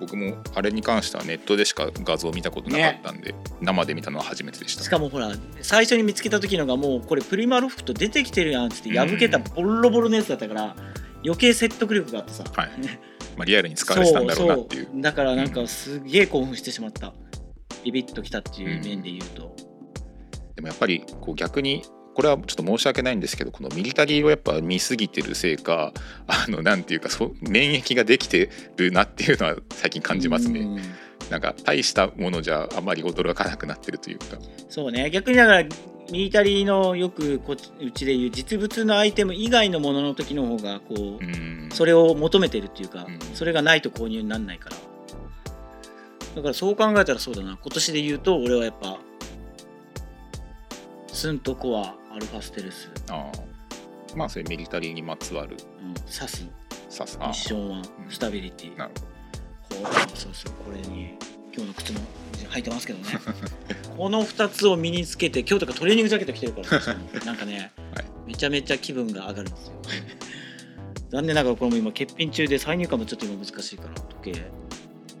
[0.00, 4.82] 僕もあれに関してはネットでしか画像を見たことなかったんで、生で見たのは初めてでした。
[4.82, 5.30] しかもほら
[5.60, 10.74] 最初に見つけた時のがもうこれプリマロフト出てきてるやんっつって破けたボロボロのやつだったから
[11.22, 12.44] 余計説得力があってさ。
[12.54, 12.70] はい。
[13.36, 14.88] まあ、リアルに使われてたんだろうなっていう。
[14.96, 17.12] だからなんかすげえ興奮してしまった。
[17.84, 19.56] ビビッときたっていう面で言うと、
[20.54, 21.82] でもやっぱりこう逆に
[22.14, 25.92] これはちょっと申し訳ないんですけどこのミリタリーをやっぱ見すぎてるせいか
[26.26, 30.60] あのなんていうかそう免疫ができてるなっていうのは最近感じますね。
[30.60, 30.80] うん。
[31.30, 34.24] なんか大したものじゃあまり驚かなくなってるというか。
[34.68, 35.10] そうね。
[35.10, 35.68] 逆にだから
[36.10, 41.68] ミリタリーのよくこっちうちでいう実物のアイテム以外のものの時の方がこう、うん。
[41.72, 43.18] それを求めてるっていうか、うん。
[43.34, 44.76] それがないと購入にならないから。
[46.36, 47.58] だからそう考えたらそうだな。
[47.62, 48.98] 今年で言うと俺はやっぱ
[51.12, 54.16] スンとコアアルファステルス、ああ。
[54.16, 55.56] まあそれミリタリーにまつわる。
[55.80, 56.44] うん、サス。
[56.88, 58.10] さすミッション1うん。
[58.10, 58.76] スタビリティ。
[58.76, 58.90] なる
[59.70, 61.16] ほこうそうそうこれに
[61.54, 62.00] 今日の靴も
[62.50, 63.04] 履いてますけどね。
[63.96, 67.26] この2つを身につけて今日とかトレーニングジャケット着てるから 確かに。
[67.26, 68.04] なんかね、はい。
[68.26, 69.72] めちゃめちゃ気分が上がるんですよ。
[71.10, 74.50] 残念ながらこれも今欠品中で再入荷もちょっと今難しいから時計。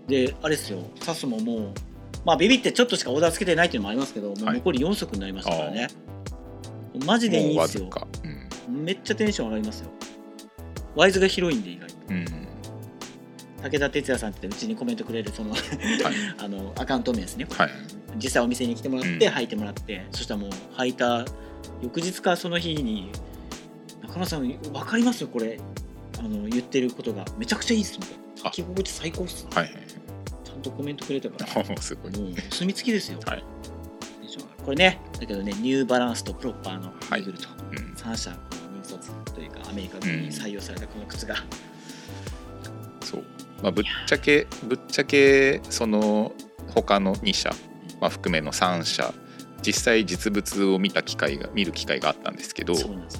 [0.08, 0.82] であれですよ。
[1.00, 1.74] サスももう
[2.24, 4.56] まあビビってちょっとしかオーダーつけてないっていうのもありますけど、もうはい。
[4.56, 5.86] 残り4足になりましたからね
[7.04, 7.88] マジでいいですよ。
[8.68, 8.84] うん。
[8.84, 9.90] めっちゃテンション上がりますよ。
[10.94, 12.24] ワイズが広いんで意外とうん。
[13.62, 15.60] 武田鉄矢さんってうちにコメントくれるそのはい。
[16.38, 17.70] あのアカウント名ですね、はい。
[18.16, 19.32] 実際お店に来てもらってうん。
[19.34, 21.24] 履いてもらって、そしたらもう履いた
[21.82, 23.10] 翌日かその日に
[24.02, 25.58] 中村さん分かりますよこれ。
[26.18, 27.24] あの言ってることが。
[27.38, 28.50] めちゃくちゃいいっすみたいなあ。
[28.50, 29.46] 履き心地最高っす。
[29.52, 29.70] はい。
[30.44, 31.46] ちゃんとコメントくれたから。
[31.62, 32.12] はいすごい。
[32.12, 33.44] もうお墨付きですよ、はい
[34.70, 37.20] これねだけどねニューバランスとプロッパーのはい。
[37.20, 37.92] イーグルとうん。
[37.94, 38.36] 3社入
[38.84, 41.34] 卒というかアメリカ軍に採用されたこの靴が、
[43.02, 43.24] そう。
[43.62, 46.30] まあぶっちゃけぶっちゃけその
[46.72, 47.50] 他の2社、
[48.00, 49.12] まあ、含めの3社
[49.60, 52.74] 実際実物を見た機会が見る機会があったんですけど。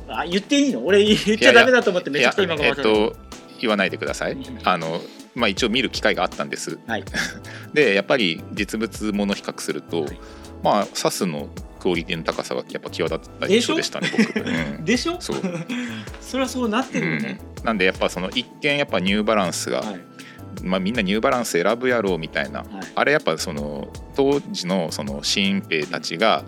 [0.07, 0.87] あ言っていいの？
[0.87, 3.17] 俺言っちゃダメだと思ってめちゃくちゃ今ごめんなさいっと
[3.61, 4.37] 言わないでください。
[4.63, 5.01] あの
[5.35, 6.79] まあ一応見る機会があったんです。
[6.87, 7.05] はい。
[7.75, 10.21] でやっぱり実物もの比較すると、はい
[10.63, 11.49] まあサスの
[11.79, 14.09] クオリティの高さがやっぱ際立った印象でしたね
[14.85, 15.17] でしょ？
[15.21, 15.37] そう。
[16.21, 20.01] それはそうなってうるよね、ん、なんでやっぱその一見やっぱニューバランスが、はい
[20.63, 22.61] まあ、みんなニューバランス選ぶやろうみたいな。
[22.61, 22.69] はい。
[22.95, 26.45] あれやっぱその当時のその新兵たちが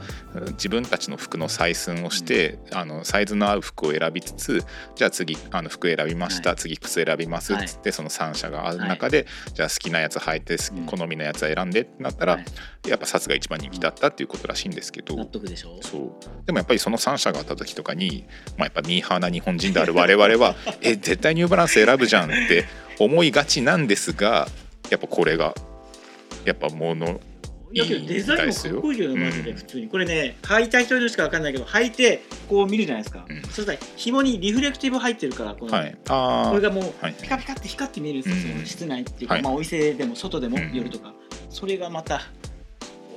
[0.52, 10.86] 自分たちの服の採寸をして、あのサイズの合う服を選びつつじゃあ次あの服選びました、は次靴選びますっつって、その3社がある中で、じゃあ好きなやつ履いてうん。
[10.86, 12.44] 好みのやつ選んでってなったら、はい。
[12.88, 15.78] やっぱサスが一番人気だったっていうことらしいんですけど、納得でしょ？
[15.82, 16.46] そう。
[16.46, 18.26] でもやっぱりその3社があった時とかに、
[18.58, 22.64] まあ、やっぱミーハーな日本人である我々は え絶対ニューバランス選ぶじゃんって
[23.04, 24.48] 思いがちなんですが
[24.90, 25.54] やっぱこれが
[26.44, 27.20] やっぱもの
[27.74, 29.88] いやけどデザインもかっこいいよねマジで普通に。
[29.88, 33.42] これね履いた人にしか分かんないけど履いてこう見るじゃないですか、うん。
[33.44, 35.96] そしたら紐にリフレクティブ入ってるからこの、はい。
[36.08, 37.14] あこれがもうはい。
[37.14, 38.56] ピカピカって光って見えるんですよ、うん。
[38.56, 39.42] その室内っていうか、はい。
[39.42, 40.74] まあ、お店でも外でもうん。
[40.74, 41.14] 夜とか、
[41.48, 42.20] それがまた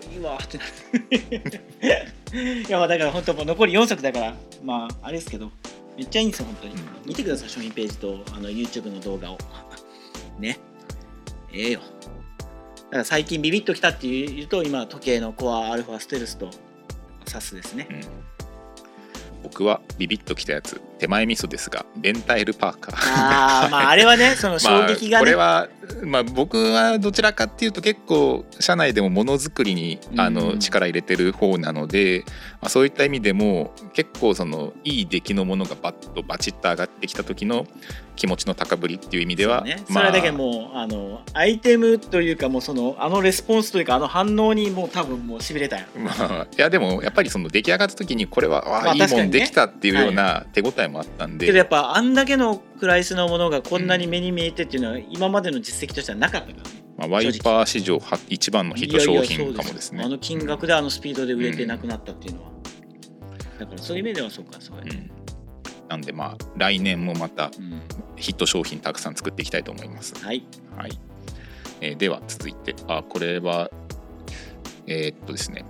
[0.10, 2.62] いいわーってなる。
[2.68, 5.52] いやまあだから本当もう残り4足だからまああれですけど
[5.98, 6.80] めっちゃいいんですよ本当に、うん。
[7.06, 9.38] 見てください商品ページとあの YouTube の動画を
[10.40, 10.60] ね。
[11.52, 11.80] ええよ。
[11.80, 16.50] だから最近ビビッときたっていうと今時計のコアアルファステルスと
[17.26, 17.88] サスですね。
[17.90, 18.02] うん。
[19.44, 20.82] 僕はビビッときたやつ。
[20.98, 22.96] 手前味噌ですがベンタイルパーカー。
[22.96, 25.68] ああまああれはねその 衝撃がね、まあ、これは、
[26.04, 30.36] まあ、僕はどちらかっていうと結構社内でもものづくりにあうん。
[30.36, 32.24] の力入れてる方なので、
[32.62, 37.66] まあ、そういった意味でも結構そのいい出来のものがバッとバチッと上がってきた時の
[38.16, 56.84] 気持ちの高ぶりっていう意味では、ね、そまあれだけもうあのアイテムというかもうそのあのレスポンスというかあの反応にもう多分もうしびれたんやまあ、いやでもやっぱりその出来上がった時にこれは、あまあいいもんできたっていうような手応えもあったんで、けどやっぱあんだけのプライスのものがこんなに目に見えてっていうのは今までの実績としてはなかったからね。
[56.98, 60.04] まあ、ワイパー史上は一番のヒット商品かもですね。
[60.04, 62.52] あの金額であのスピードで売れてなくなったっていうのは、
[63.60, 65.10] だからそういう意味ではそうかそうやね、
[65.84, 65.90] うん。
[65.90, 67.82] なんでまあ来年もまたうん。
[68.16, 70.16] ヒット商品たくさん作っていきたいと思います。
[70.24, 70.46] はい。
[70.78, 70.92] はい。
[71.82, 72.76] えーでは続いて。
[72.88, 73.70] あこれは
[74.88, 75.66] えーっとですね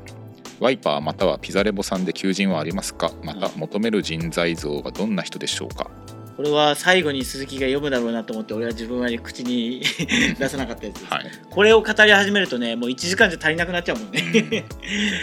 [0.59, 3.11] ワイパーまたはピザレボさんで求人はありますか？
[3.23, 5.89] また求める人材像はどんな人でしょうか？
[6.35, 9.81] これは最後に鈴木が読むだろうなと思って俺は自分は口に
[10.37, 14.65] 出さなかったやつです、はい、これを語り始めるとねもう1時間じゃ足りなくなっちゃうもんね、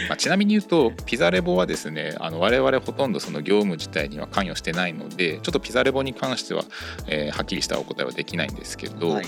[0.09, 6.65] まあ、ちなみに言うとピザレボはですねあの我々ほとんどその業務自体には関与してないのでちょっとピザレボに関しては、
[7.07, 9.25] えーはっきりしたお答えはできないんですけど、はい。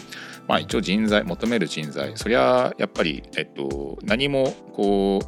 [0.47, 5.27] まあ、一応人材求める人材そりゃやっぱり、えっと、何もこう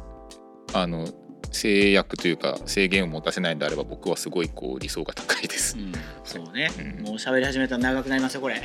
[0.72, 1.08] あの
[1.50, 5.76] 制約というか制限を持たせないんであれば僕はすごいこう理想が高いです。
[5.78, 5.80] う。
[5.80, 5.92] ん、
[6.24, 7.04] そうね、うん。
[7.04, 8.56] もう喋り始めたら長くなりますよこれ。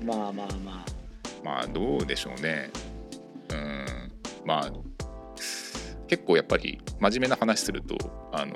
[0.00, 0.06] うん。
[0.06, 0.84] まあまあま
[1.44, 2.70] まあどうでしょうね。
[3.50, 3.86] うん。
[4.44, 4.72] まあ
[6.08, 7.96] 結構やっぱり真面目な話すると
[8.32, 8.54] あの、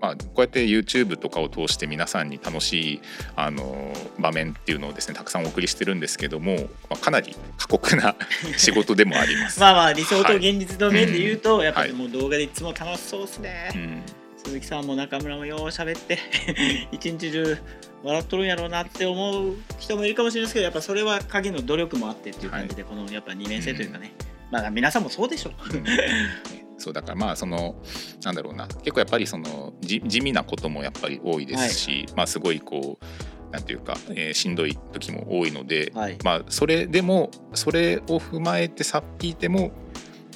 [0.00, 3.00] まあ、こうやって YouTube とかを通して皆さんに楽しい
[3.36, 6.56] あの場面っていうのをですねたくさんお送りしてるんですけども、
[6.90, 8.14] まあ、かなり過酷な
[8.58, 9.60] 仕事でもありまあす。
[9.60, 10.36] まあまあ理想とはい。
[10.36, 11.98] 現実の面で言うと、やっぱりはい。
[11.98, 14.02] もう動画でいつも楽しそうですね、うん。
[14.44, 16.18] 鈴木さんも中村もよう喋って
[16.92, 17.56] 一日中
[18.02, 24.12] 笑っとるんやろうなって思う人もいるかもしれないですけどやっぱそれは影の努力もあってっていう感じで、このやっぱ2年生というかね、
[24.50, 25.54] まあ皆さんもそうでしょう
[26.78, 27.76] そうだからまあその
[28.24, 28.66] なんだろうな。
[28.66, 36.18] 結構やっぱりそのじ地味なこともやっぱり多いですし、まあすごいこうなんていうか、えーしんどい時も多いので、はい。
[36.24, 39.70] まあそれでもそれを踏まえてさっぴいても、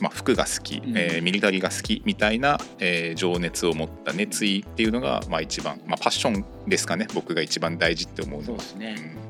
[0.00, 0.96] まあ、服が好き、うん。
[0.96, 7.08] えーミリタリーが好きみたいな、えー情熱を持った熱意っていうのがまあ一番、まあ、パッションですかね。
[7.14, 8.60] 僕が一番大事って思うのは。
[8.60, 8.96] そうで。
[8.96, 9.27] すね、うん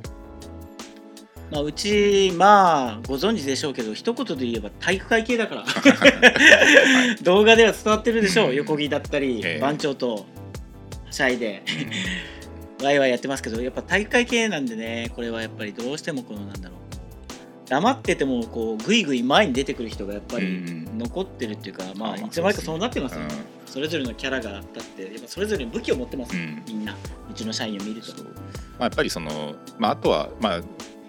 [1.50, 5.64] まあ、うちまあご存知でしょうけど一言で言えば体育会系だから。
[7.22, 8.54] 動画では伝わってるでしょう、うん。
[8.56, 9.58] 横木だったり、ええ。
[9.58, 10.22] 番長とは
[11.10, 11.62] しゃいで
[12.82, 16.78] ワイワイやってますけどやっぱ大会系なんでねこれはやっぱりどうしてもこのなんだろう。
[17.68, 20.48] 黙っててもこうぐいぐい前に出てくる人がやっぱりう
[20.94, 23.28] ん残ってるっていうか、まあまあいつの間にかそうなってますよ、うん。
[23.66, 26.62] それぞれのキャラがあったってやっぱそれぞれに武器を持ってます、うん。
[26.66, 26.94] みんな。
[27.30, 28.22] うちの社員を見ると。
[28.22, 28.30] ま
[28.80, 30.60] あ、やっぱりその、まあ、あとはまあ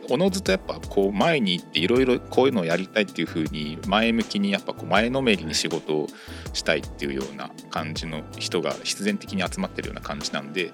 [0.10, 6.08] おのずとやっぱこう前に行っていろいろこういうのをやりたいっていうふうに前向きにやっぱこう前のめりに仕事を
[6.54, 10.72] したいっていうような感じの人が必然的に集まってるような感じなんで、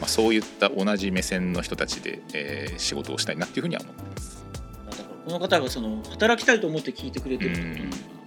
[0.00, 4.44] まあ、そういった同じ目線の人たちで、えー仕事をしたいなっていうふうには思ってます。
[4.90, 8.20] だからこの方がその働きたいと思って聞いてくれてるってこと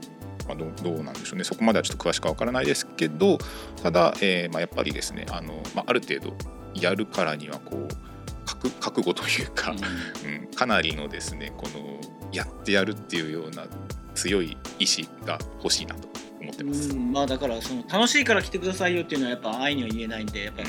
[0.47, 3.37] まあ、どうどうなんでしょうねそこまではちょっと詳しくは分からないですけど
[3.81, 6.33] ただ、えーまあ、やっぱりですねあの、まあ、ある程度
[6.73, 8.12] やるからにはこう
[8.45, 9.87] 覚覚悟というか、な、
[10.25, 11.99] うん、かなりのですねこの
[12.31, 13.67] やってやるっていうような
[14.15, 16.07] 強い意志が欲しいなと
[16.41, 16.89] 思ってます。
[16.91, 20.63] うんまあだからその楽しいから来てくださいよっていうのはやっぱ愛には言えないんでやっぱ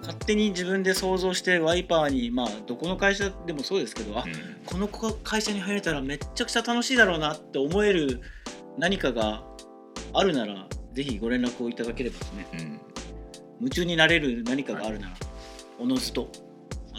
[0.00, 4.32] 勝手に自分で想像してワイパーにまあどこの会社でもそうですけどあうん。
[4.66, 8.20] この会社に入れたらめっちゃくちゃ楽しいだろうなって思える
[8.76, 9.42] 何かが
[10.12, 12.46] あるならぜひご連絡をいただければですね。
[12.52, 12.80] うん。
[13.60, 15.16] 夢中になれる何かがあるなら
[15.78, 16.28] おのずと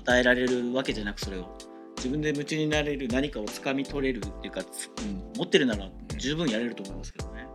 [0.06, 1.58] 与えられるわけじゃなくそれを。
[1.98, 7.48] 自分で夢中になれる何かをつかみ取れるっていうか、つうん持ってるなら十分やれると思いますけどね。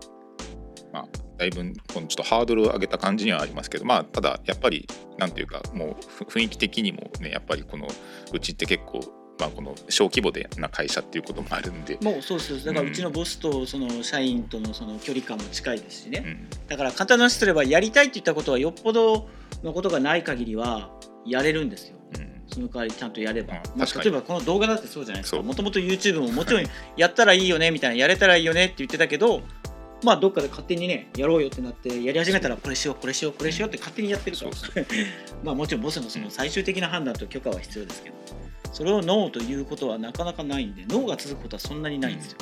[0.93, 4.89] まあ、だいぶこのちょっとハードルを上げた感じにはありますけど、まあ、ただやっぱり
[5.19, 7.87] なんていうかもうふ雰囲気的にもねやっぱりこの
[8.33, 9.01] うちって結構、
[9.39, 16.49] まあ、この小規模でな会社っていうこともあるんで、もうそうそうだからうちのボスとその社員とのその距離感も近いですしね、うん。
[16.67, 19.29] だから簡単な話すればやりたいって言ったことはよっぽど
[19.63, 20.91] のことがない限りは
[21.25, 21.95] やれるんですよ。
[21.95, 22.00] うん
[22.51, 25.43] その代わりちゃんとやれば、うんまあ、例えばこの動画だってそうじゃないですか。
[25.43, 26.65] もともと YouTube ももちろん
[26.97, 29.43] やったらいいよねみたいなやれたらいいよねって言ってたけど
[30.03, 34.51] まあどっかで勝手にねやろうよってなってやり始めたらこれしようこれしようこれしようって勝手にやってるから。
[35.45, 38.17] まあもちろんボスのその最終的な判断と許可は必要ですけど
[38.73, 42.39] それをノーということはなかなかないんでノーが続くことはそんなにないんですよ、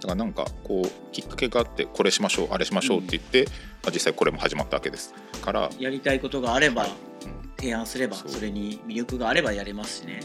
[0.00, 3.44] だからなんかこうきっかけがあってこれしましょうあれしましょうって言って、
[3.82, 10.20] まあ、実際これも始まったわけですから、やりたいことがあればうん提案すればそれに魅力があればやれますしね、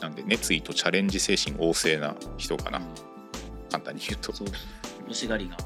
[0.00, 2.80] なんで熱意とチャレンジ精神旺盛な人かな。
[3.70, 4.32] 簡単に言うと。
[4.32, 4.48] そう。
[5.00, 5.58] 欲しがりが。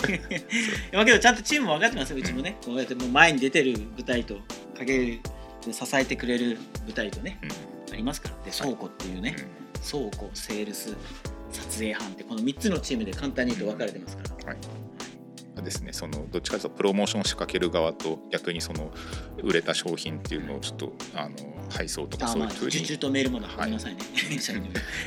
[0.94, 4.38] まあけどちゃんとチームも分かってますようちもね、こうやってもう前に出てる舞台と
[4.78, 5.20] 陰
[5.66, 7.40] で支えてくれる舞台とね。
[7.42, 7.94] うん。
[7.94, 8.36] ありますから。
[8.44, 10.00] で倉庫っていうね、うん。
[10.08, 10.96] 倉庫セールス
[11.50, 14.89] 撮影班ってこの3つのチームで簡単に言うと分かれてますから、はい
[15.60, 18.90] ですねそのどっちかというとプロモーションを仕掛ける側と逆にその
[19.42, 21.34] 売れた商品っていうのをちょっとあの
[21.70, 24.00] 配送とかあそういうふうまあ受注にとメールもごめんなさいね、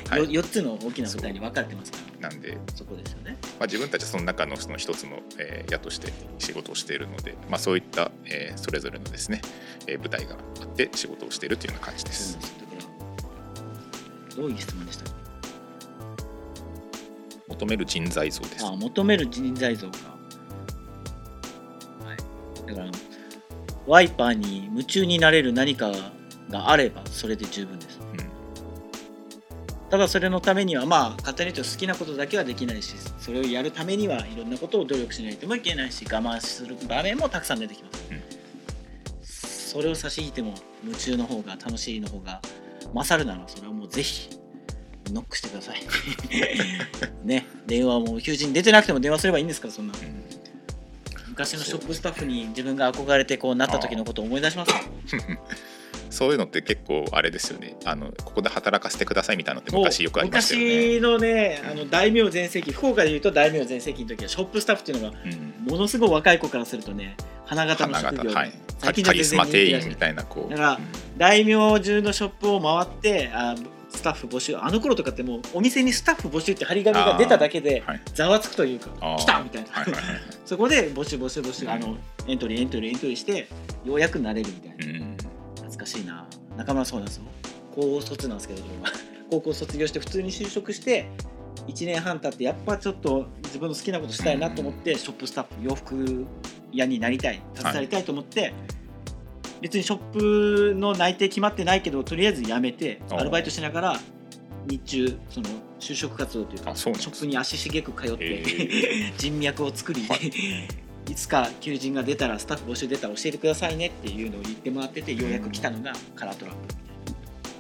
[0.10, 0.22] はい。
[0.34, 2.30] よ4つの大きな舞台に分かれてますから。
[2.30, 3.38] なんで、そこですよね。
[3.60, 9.42] まあ、自分たちはその中のその一つの、えー矢として仕事をしているので、まあ、そういった、えーそれぞれのですね、
[9.88, 12.38] えー舞台があって仕事をしているというような感じです。
[14.36, 15.12] どういう質問でしたか
[17.48, 18.66] 求める人材像です。
[18.66, 20.13] あ求める人材像か、はい、
[22.74, 22.92] だから
[23.86, 25.92] ワイパーに夢中になれる何か
[26.50, 28.00] があればそれで十分です。
[28.00, 29.90] うん。
[29.90, 37.90] ただそれのためにはまあ簡単に言うと好きなことだけはできないしそれをやるためにはいろんなことを努力しないともいけないし我慢する場面もたくさん出てきま
[39.22, 42.42] す、それを差し引いても夢中の方が楽しいの方が
[42.94, 44.30] 勝るならそれはもうぜひ
[45.12, 45.82] ノックしてください。
[47.24, 47.46] ね。
[47.68, 49.94] 電話も求人出てなくても電話すればいいんですからそんな。
[49.94, 50.33] うん
[51.34, 54.70] 昔のショップスタッフに自分が憧れてこうなった時のことを思い出します。
[54.70, 54.76] よ
[56.12, 57.76] そういうのって結構あれですよね。
[57.86, 61.00] あのここで働かせてくださいみたいなのって昔よくありましたよね。
[61.00, 65.54] 昔のねあの大名全盛期福岡でいうと大名全盛期の時はショップスタッフっていうのがうん。
[65.72, 67.18] ものすごい若い子からするとね
[67.48, 68.54] 花形の花職業形はい。
[69.04, 70.52] カリスマ店員みいたいなこう。
[70.52, 70.80] だから
[71.18, 73.56] 大名中のショップを回ってあ
[73.94, 78.02] スタッフ募集あの頃とかってもうお店にスタッフ募集って張り紙が出ただけではい。
[78.14, 79.18] ざわつくというかあー。
[79.18, 80.22] 来たみたいな、はいはいはい。
[80.46, 83.48] そこで募集募集募集、うんあのエントリーエントリーエントリーして
[83.84, 85.18] ようやくなれるみたいな、うん。
[85.56, 86.26] 懐かしいな。
[86.58, 87.24] 中村そうなんですよ
[87.76, 88.62] 高卒なんですけど
[89.30, 91.10] 高校卒業して普通に就職して
[91.68, 96.26] 1年半経ってやっぱちょっと自分の好きなことしたいなと思って、ショップスタッフ洋服
[96.72, 98.54] 屋になりたい携わりたいと思って、
[99.64, 104.00] 別にショップの内定決まってないけどとりあえず辞めてアルバイトしながら
[104.68, 105.48] 日中その
[105.80, 111.16] 就職活動というかショップに足しげく通って、へ 人脈を作り、、はい。
[111.16, 116.84] つか求人が出たらスタッフ募集出たら教えてくださいねっていうのを言ってもらっててようやく来たのがカラートラップみたいな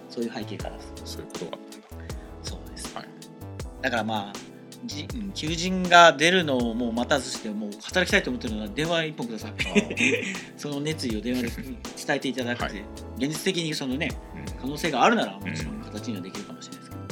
[0.09, 2.05] そういう背景からですそういうことがあったんだ。
[2.41, 3.05] そうですはい
[3.81, 4.52] だからまあ
[5.33, 9.53] 求人が出るのをもう待たずしてもう働きたいと思ってるのは電話一本ください。
[10.57, 11.75] その熱意を電話で伝
[12.09, 12.83] えていただくて、はい。
[13.17, 14.61] 現実的にそのねうん。
[14.61, 17.07] 可能性があるならもちろん形にはできるかもしれないですけど、ま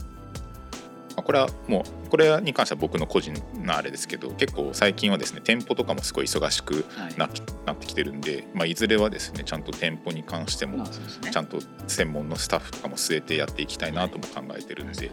[1.17, 7.15] あこれはもうこれに関しては僕の個人のあれですけど結構最近はですね店舗とかもすごい忙しくはい。
[7.17, 7.29] な
[7.65, 15.11] なってきてるんで、まあ、いずれはですねちゃんと店舗に関してもちゃんと専門のスタッフとかも据えてやっていきたいなとも考えてるんで、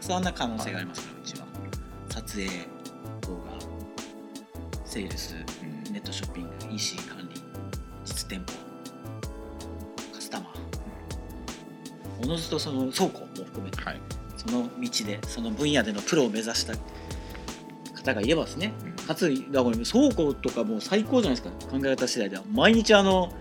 [0.00, 1.15] そんな可能性があります
[2.26, 2.48] 撮影
[3.22, 3.52] 動画
[4.84, 5.92] セールスうん。
[5.92, 7.40] ネットショッピング EC 管理
[8.04, 8.46] 実店舗
[10.12, 12.24] カスタマー。
[12.24, 14.00] おのずとその倉庫も含めてはい。
[14.36, 16.74] その道でその分野でのプロを目指した
[17.94, 18.92] 方がいればですねうん。
[19.06, 22.42] かつだから倉庫とかもう最高じゃないですか考え方次第では。
[22.50, 23.32] 毎日あの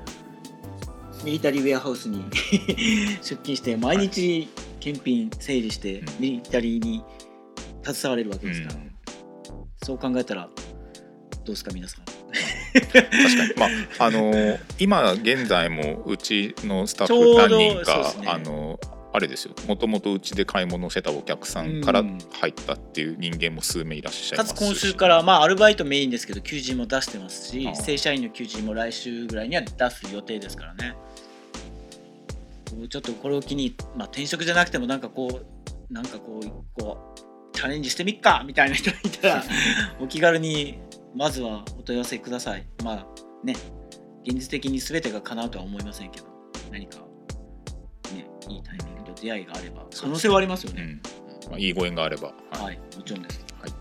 [1.23, 2.23] ミリタリーウェアハウスに
[3.23, 4.47] 出勤して毎日
[4.79, 6.05] 検品整理してうん。
[6.19, 7.03] ミリタリーに
[7.93, 8.91] 携われるわけですから、うん。
[9.83, 10.51] そう考えたらど
[11.45, 12.05] うですか皆さん。
[12.05, 13.53] 確かに。
[13.57, 13.65] ま
[13.99, 18.27] ああのー今現在もうちのスタッフ何人か、ね。
[18.27, 19.53] あのーあれですよ。
[19.65, 22.17] もともとうちで買い物をしてたお客さんからうん。
[22.33, 24.57] 入ったっていう人間も数名いらっしゃいかますし。
[24.57, 30.95] つ今週からまあアルバイトメインですけど求人も出してますし正社員の求人も来週ぐらいには出す予定ですからね。
[32.89, 35.29] ちょっとこれを機に、まあ、転職じゃなくてもなんかこ
[35.89, 37.24] うなんかこうこう
[37.56, 39.43] チャレンジしてみっかみたいな人がいたら
[39.99, 40.80] お気軽に
[41.16, 42.68] まずはお問い合わせください。
[42.84, 43.08] まあ
[43.45, 43.56] ね
[44.28, 46.28] 現実的に全てが叶うとは思いませんけど
[46.72, 46.97] 何か
[48.12, 50.99] ねいいタイミングと出会いがあれば可能性はありますよね、
[51.45, 51.51] うん。
[51.51, 52.34] まあ、いいご縁があれば。
[52.51, 52.80] はい。
[52.97, 53.45] もちろんです。
[53.62, 53.74] はい。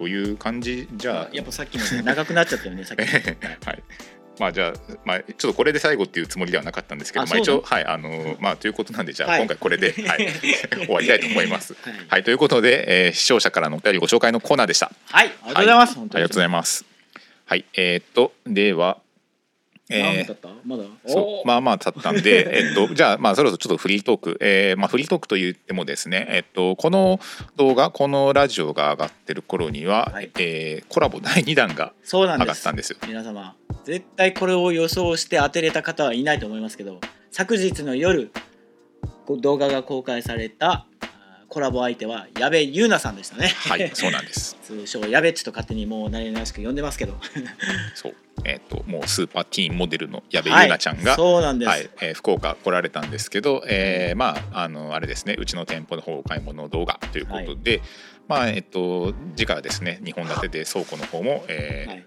[0.00, 1.34] という感じじゃあ。
[1.34, 3.00] やっぱさっきのね長くなっちゃったよねさっき。
[3.00, 3.06] の
[3.66, 3.82] はい。
[4.40, 4.72] まあじゃあ、
[5.04, 10.28] まあ、ちょっとこれで最後っていうつもりではなかったんですけど、まあ、一応はいあのまあということなんでじゃあ、はい今回これで、はい、
[10.86, 11.74] 終わりたいと思います。
[11.74, 14.90] はいはいということで、えー視聴者からのお便りご紹介のコーナーでした。
[15.10, 15.92] はい、ありがとうございます。
[15.92, 16.84] ありがとうございます。
[17.44, 18.98] はいえーっとでは、
[19.90, 20.48] えー何分経った？
[20.64, 20.84] まだ？
[21.06, 27.20] そうまあまあ経ったんで、 えっと、じゃあまあそろそろちょっとフリートーク、えーまあ、フリートークと言ってもですね、えっと、この
[27.56, 30.30] 動画このラジオが上がってる頃には、はい。
[30.38, 32.76] えーコラボ第2弾が上がったん。
[32.76, 32.98] ですよ。
[33.06, 38.30] 皆様、絶対これを予想して当てれた方はいないと思いますけど、昨日の夜、
[39.40, 40.86] 動画が公開された
[41.50, 43.48] コラボ相手は矢部優奈さんでしたね。
[43.48, 44.56] はいそうなんです。
[44.62, 47.18] 通称矢部っちと勝手にもう何々しく呼んでますけど。
[47.94, 51.68] そう、えっ、ともうスーパーティーンモデルの矢部優はい奈ちゃんが、そうなんです。
[51.68, 57.82] はいえー福岡来られたんですけど、えーまああのあれですねうちの店舗の方お買い物動画ということで、
[58.28, 62.04] まあえっ、と次回はですね2本立てで倉庫の方も、えーはい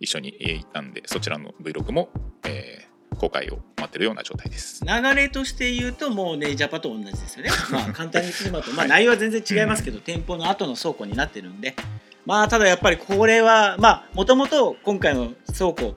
[0.00, 2.10] 一緒にえー行ったんでそちらの Vlog も、
[2.44, 2.91] えー
[3.22, 4.84] 公開を待ってるような状態です。
[4.84, 7.50] 流れとして言うともうねジャパと同じですよね。
[7.70, 11.76] まあ簡単にすると、まあはい内容は全然違いますけど、店舗の後の倉庫になってるんで、
[12.26, 15.94] まあただやっぱりこれはまあもともと今回の倉庫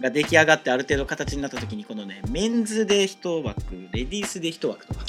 [0.00, 3.60] が出来上がってある程度形になった時にこのねメンズで一枠
[3.92, 5.04] レディースで一枠とか。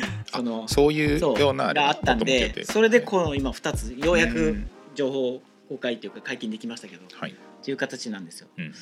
[0.32, 4.70] そのあそういうようながあったんでそれでこの今2つようやくうん。
[4.94, 8.48] 情報公開っていうか解禁できましたけど、はい、っていう形なんですよ。
[8.58, 8.74] うん、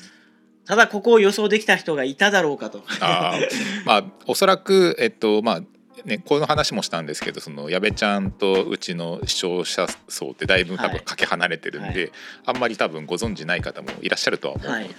[0.69, 2.83] ただここを予想できた人がいただろうかと。
[3.01, 5.61] あーまあおそらくえっとまあ
[6.05, 12.13] ね、この話もしたんですけどその矢部ちゃんとうちの視聴者層ってだいぶ多はい分かけ離れてるんで、
[12.45, 14.93] はあんまり多分ご存じない方もいらっしゃるとは思うので、はいま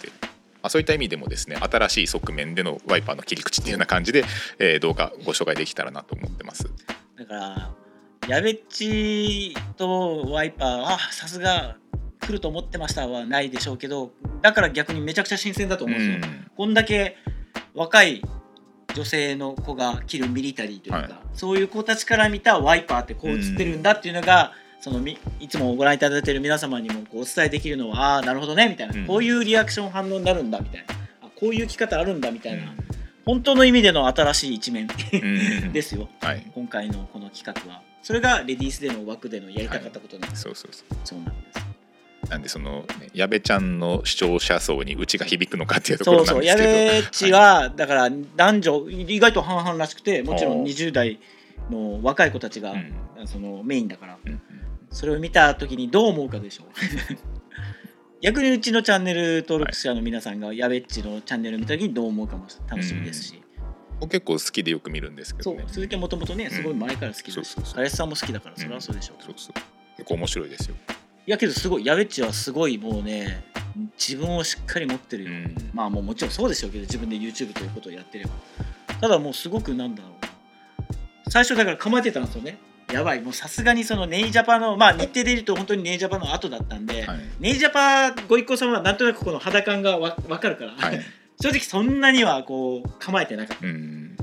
[0.65, 4.25] あ、そういった意味でもですね新しい側面でのワイパーの切り口っていうような感じで、
[4.59, 6.69] えー動画ご紹介できたらなと思ってます。
[7.17, 7.71] だから
[8.29, 11.77] やべっちとワイパーあさすが
[12.21, 14.13] 来ると思ってましたはないでしょうけど
[14.43, 16.33] だから逆にめちゃくちゃ新鮮だと思うんですよ。
[16.33, 16.51] うん。
[16.57, 17.17] こんだけ
[17.75, 18.23] 若い
[18.95, 21.11] 女性の子が着るミリタリーというか、はい。
[21.35, 29.07] そういう子たちから見たワイパーってこう映ってるんだっていうのが、そのみいつもご覧いただいている皆様にもこうお伝えできるのはああーなるほどねみたいな、うん。
[29.07, 30.95] こういうリアクション反応になるんだみたいな。
[31.27, 32.67] あこういう着方あるんだみたいな、う
[33.27, 35.73] 本当の意味での新しい一面んうん。
[35.73, 36.09] ですよ。
[36.21, 37.83] はい、今回のこの企画は。
[38.03, 40.97] それがレディースでの枠でのやりたかったことなんです、そうそうそう。
[41.05, 41.70] そうなんです
[42.31, 46.45] なんでその、ね、矢部ちゃんの視聴者層にうちが響くのかっていうところなんそうそう。
[46.45, 51.19] やですけどべっちは、だから男女意外と半々らしくてもちろんおー20代
[51.71, 53.27] の若い子たちが、うん。
[53.27, 54.19] そのメインだから。
[54.25, 54.41] うんうん。
[54.91, 56.67] それを見た時にどう思うかでしょう。
[58.23, 63.43] 逆にうちのチャンネル登録者の皆さんがやべっちのチャンネル見た時にどう思うかも楽しみですし、
[63.99, 65.59] 僕結構好きでよく見るんですけどね。
[65.61, 65.69] そう。
[65.69, 69.55] 鈴木はもともとねすごい前から好きだし、そうそうそう彼氏さんも好きだからそれはそうでしょう、そうそう。
[69.97, 70.79] 結構面白いですよ、い
[71.31, 73.45] やけどすごいやべっちはすごいもうね
[73.97, 75.71] 自分をしっかり持ってるよ、うん。
[75.73, 78.33] まあもうもちろんそうでしょうけど自分で YouTube ということをやってれば。
[79.01, 80.13] ただもうすごくなんだろう。
[80.13, 80.29] な
[81.31, 82.59] 最初だから構えてたんですよね。
[82.93, 83.21] やばい。
[83.21, 87.19] もうさすがにそのネイジャパのまあ日程でいうと本当にネイジャパの後だったんで、はい。
[87.39, 91.01] ネイジャパご一行様はなんとなくこの肌感がわ分かるから、はい
[91.41, 93.67] 正直そんなにはこう構えてなかった。
[93.67, 94.17] うん。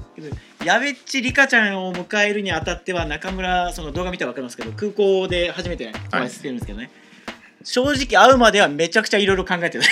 [0.63, 6.89] やべっちリカちゃんを迎えるにあたっては中村その動画見たら分かりますけど空港で初めてお会いしてるんですけどね、
[7.63, 9.83] 正直会うまではめちゃくちゃいろいろ考えてる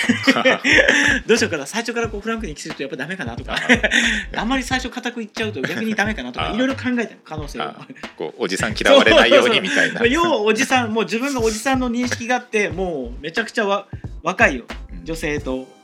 [1.26, 3.54] どうしようかな最初からこうフランクに着せるとやっぱダメかなとか。
[4.34, 10.04] あんまり最初固くいっちゃうと逆にダメかなとか あいろいろ考えてる可能性をあこうおじさん嫌われないようにみたいな。
[10.06, 13.86] 要はおじさんもう自分がおじさんの認識があってもうめちゃくちゃわ
[14.22, 14.64] 若いよ。
[14.92, 15.04] うん。
[15.04, 15.75] 女性と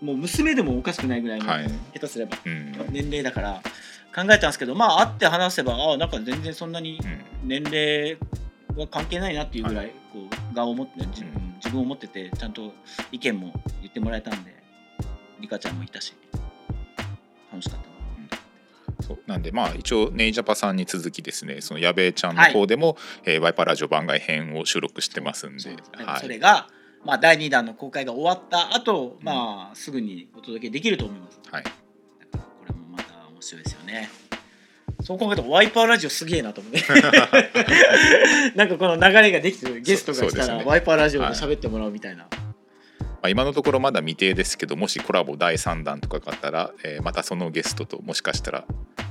[0.00, 1.68] もう娘でもおかしくないぐらいの、はい。
[1.94, 2.72] 下手すればうん。
[2.90, 3.62] 年齢だから
[4.14, 7.00] 考えたんですけどまあ会って話せばあなんか全然そんなに
[7.42, 7.48] うん。
[7.48, 8.16] 年齢
[8.76, 10.20] は関係ないなっていうぐらいこ
[10.52, 11.54] うが思って自分うん。
[11.56, 12.72] 自分を持っててちゃんと
[13.10, 14.54] 意見も言ってもらえたんで
[15.40, 16.14] リカちゃんもいたし
[17.50, 17.88] 楽しかったな。
[19.00, 25.70] そうなんでまあ一応ネイジャパさんに続きですねそのやべえちゃんの方でも、えーワイパーラジオ番外編を収録してますんで。
[25.92, 26.20] はい。
[26.20, 26.68] それが、
[27.08, 31.40] まあ、第2弾の公開が終わった後、まあすぐにお届けできると思います。
[31.50, 31.62] はい。
[31.62, 31.74] だか
[32.34, 34.10] らこれもまた面白いですよね。
[35.02, 36.82] そう考えたらワイパーラジオすげえなと思って。
[38.56, 39.80] なんかこの流れができてる。
[39.80, 40.64] ゲストが来たら、ね。
[40.66, 42.28] ワイパーラジオで喋ってもらうみたいな、ま
[43.22, 48.66] あ、今のところまだ未定ですけどもしコラボ第3弾とかがあったら、えーまたそのゲストともしかしたら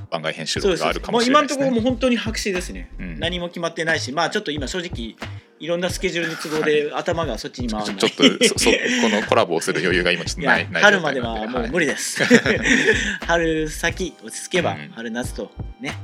[0.08, 1.66] 番外編収そうです録があるかもうもしれないですね。
[1.66, 3.18] 今のところもう本当に白紙ですね、うん。
[3.18, 5.16] 何も決まってないしまあちょっと今正直
[5.60, 7.96] いろんなスケジュールの都合で頭がそっちに回らない。
[7.96, 8.70] ちょっとそそ
[9.02, 12.22] このコラボをする余裕が今ちょっとない春まではもう無理です、
[13.26, 14.90] 春先落ち着けばうん。
[14.90, 15.50] 春夏と
[15.80, 15.96] ね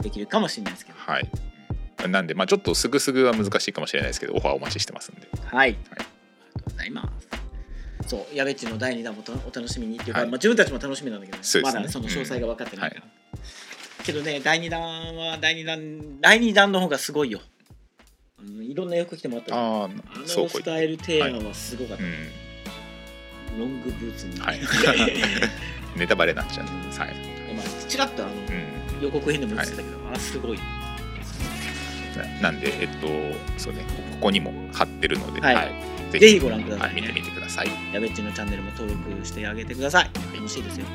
[0.00, 0.98] できるかもしれないですけど。
[0.98, 1.28] はい。
[2.08, 5.28] なんでまあちょっとすぐすぐは難しいかもしれないですけどオファーお待ちしてますんで。
[5.44, 6.10] はい、ありがと
[6.60, 8.08] うございます。
[8.08, 10.28] そうやべっちの第2弾もとお楽しみにっていうか、はい。
[10.28, 11.80] まあ、自分たちも楽しみなんだけど、そうですね。
[11.80, 13.04] まだその詳細が分かってないから、う
[14.02, 17.40] けどね第2弾は第2弾第2弾の方がすごいよ
[18.60, 22.10] いろんな洋服着てもらったらああのスタイルテーマはすごかった、うん
[23.58, 24.60] ロングブーツに、はい。
[25.96, 27.14] ネタバレになっちゃうはい、
[27.54, 29.04] まあ、ちらっとあのうん。
[29.04, 30.58] 予告編でも言ってたけど、あすごい。
[32.40, 33.08] ななんでえっと
[33.58, 35.72] そうねここにも貼ってるので、はい。
[36.12, 37.68] ぜぜひご覧ください、はい、見てみてください。
[37.92, 40.10] やべっちのチャンネルも登録してあげてください。
[40.34, 40.86] 楽しいですよ。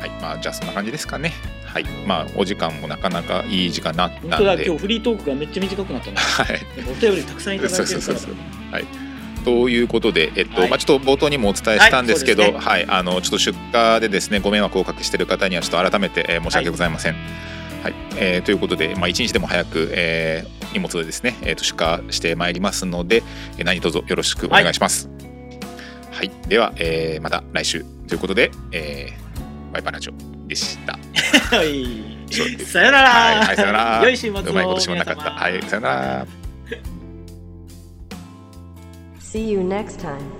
[0.00, 1.32] はい、まあじゃあそんな感じですかね。
[1.78, 6.60] はい、まあお時間もなかなかいい時間になったんで、本当だ今日フリートークがめっちゃ短くなったね はい。
[6.90, 8.00] お便りたくさんいただいてるから。
[8.00, 8.34] そうそうそう。
[8.72, 8.84] はい。
[9.44, 10.70] ということで、えっと、はい。
[10.70, 12.54] まあちょっと冒頭にもお伝えしたんですけど、ははい。
[12.54, 17.14] い、そうですねあのちょっと出荷でですね、ご迷惑をおかけしている方にはちょっと改めて、えー申し訳ございません。
[17.82, 21.74] はい、えーということで、まあ一日でも早く、えー荷物をですね、えーと出
[22.04, 23.22] 荷してまいりますので、
[23.56, 25.08] えー何卒よろしくお願いします。
[26.10, 27.84] はい、では、えーまた来週。
[28.08, 30.98] ということで、えー、ワイパーラジオでした。
[31.56, 34.02] はいそうさよなら、はい、はい、さよなら。
[34.04, 35.30] 良い週末をうまいことしもなかった。
[35.30, 36.26] はい、さよなら。
[39.20, 40.37] See you next time.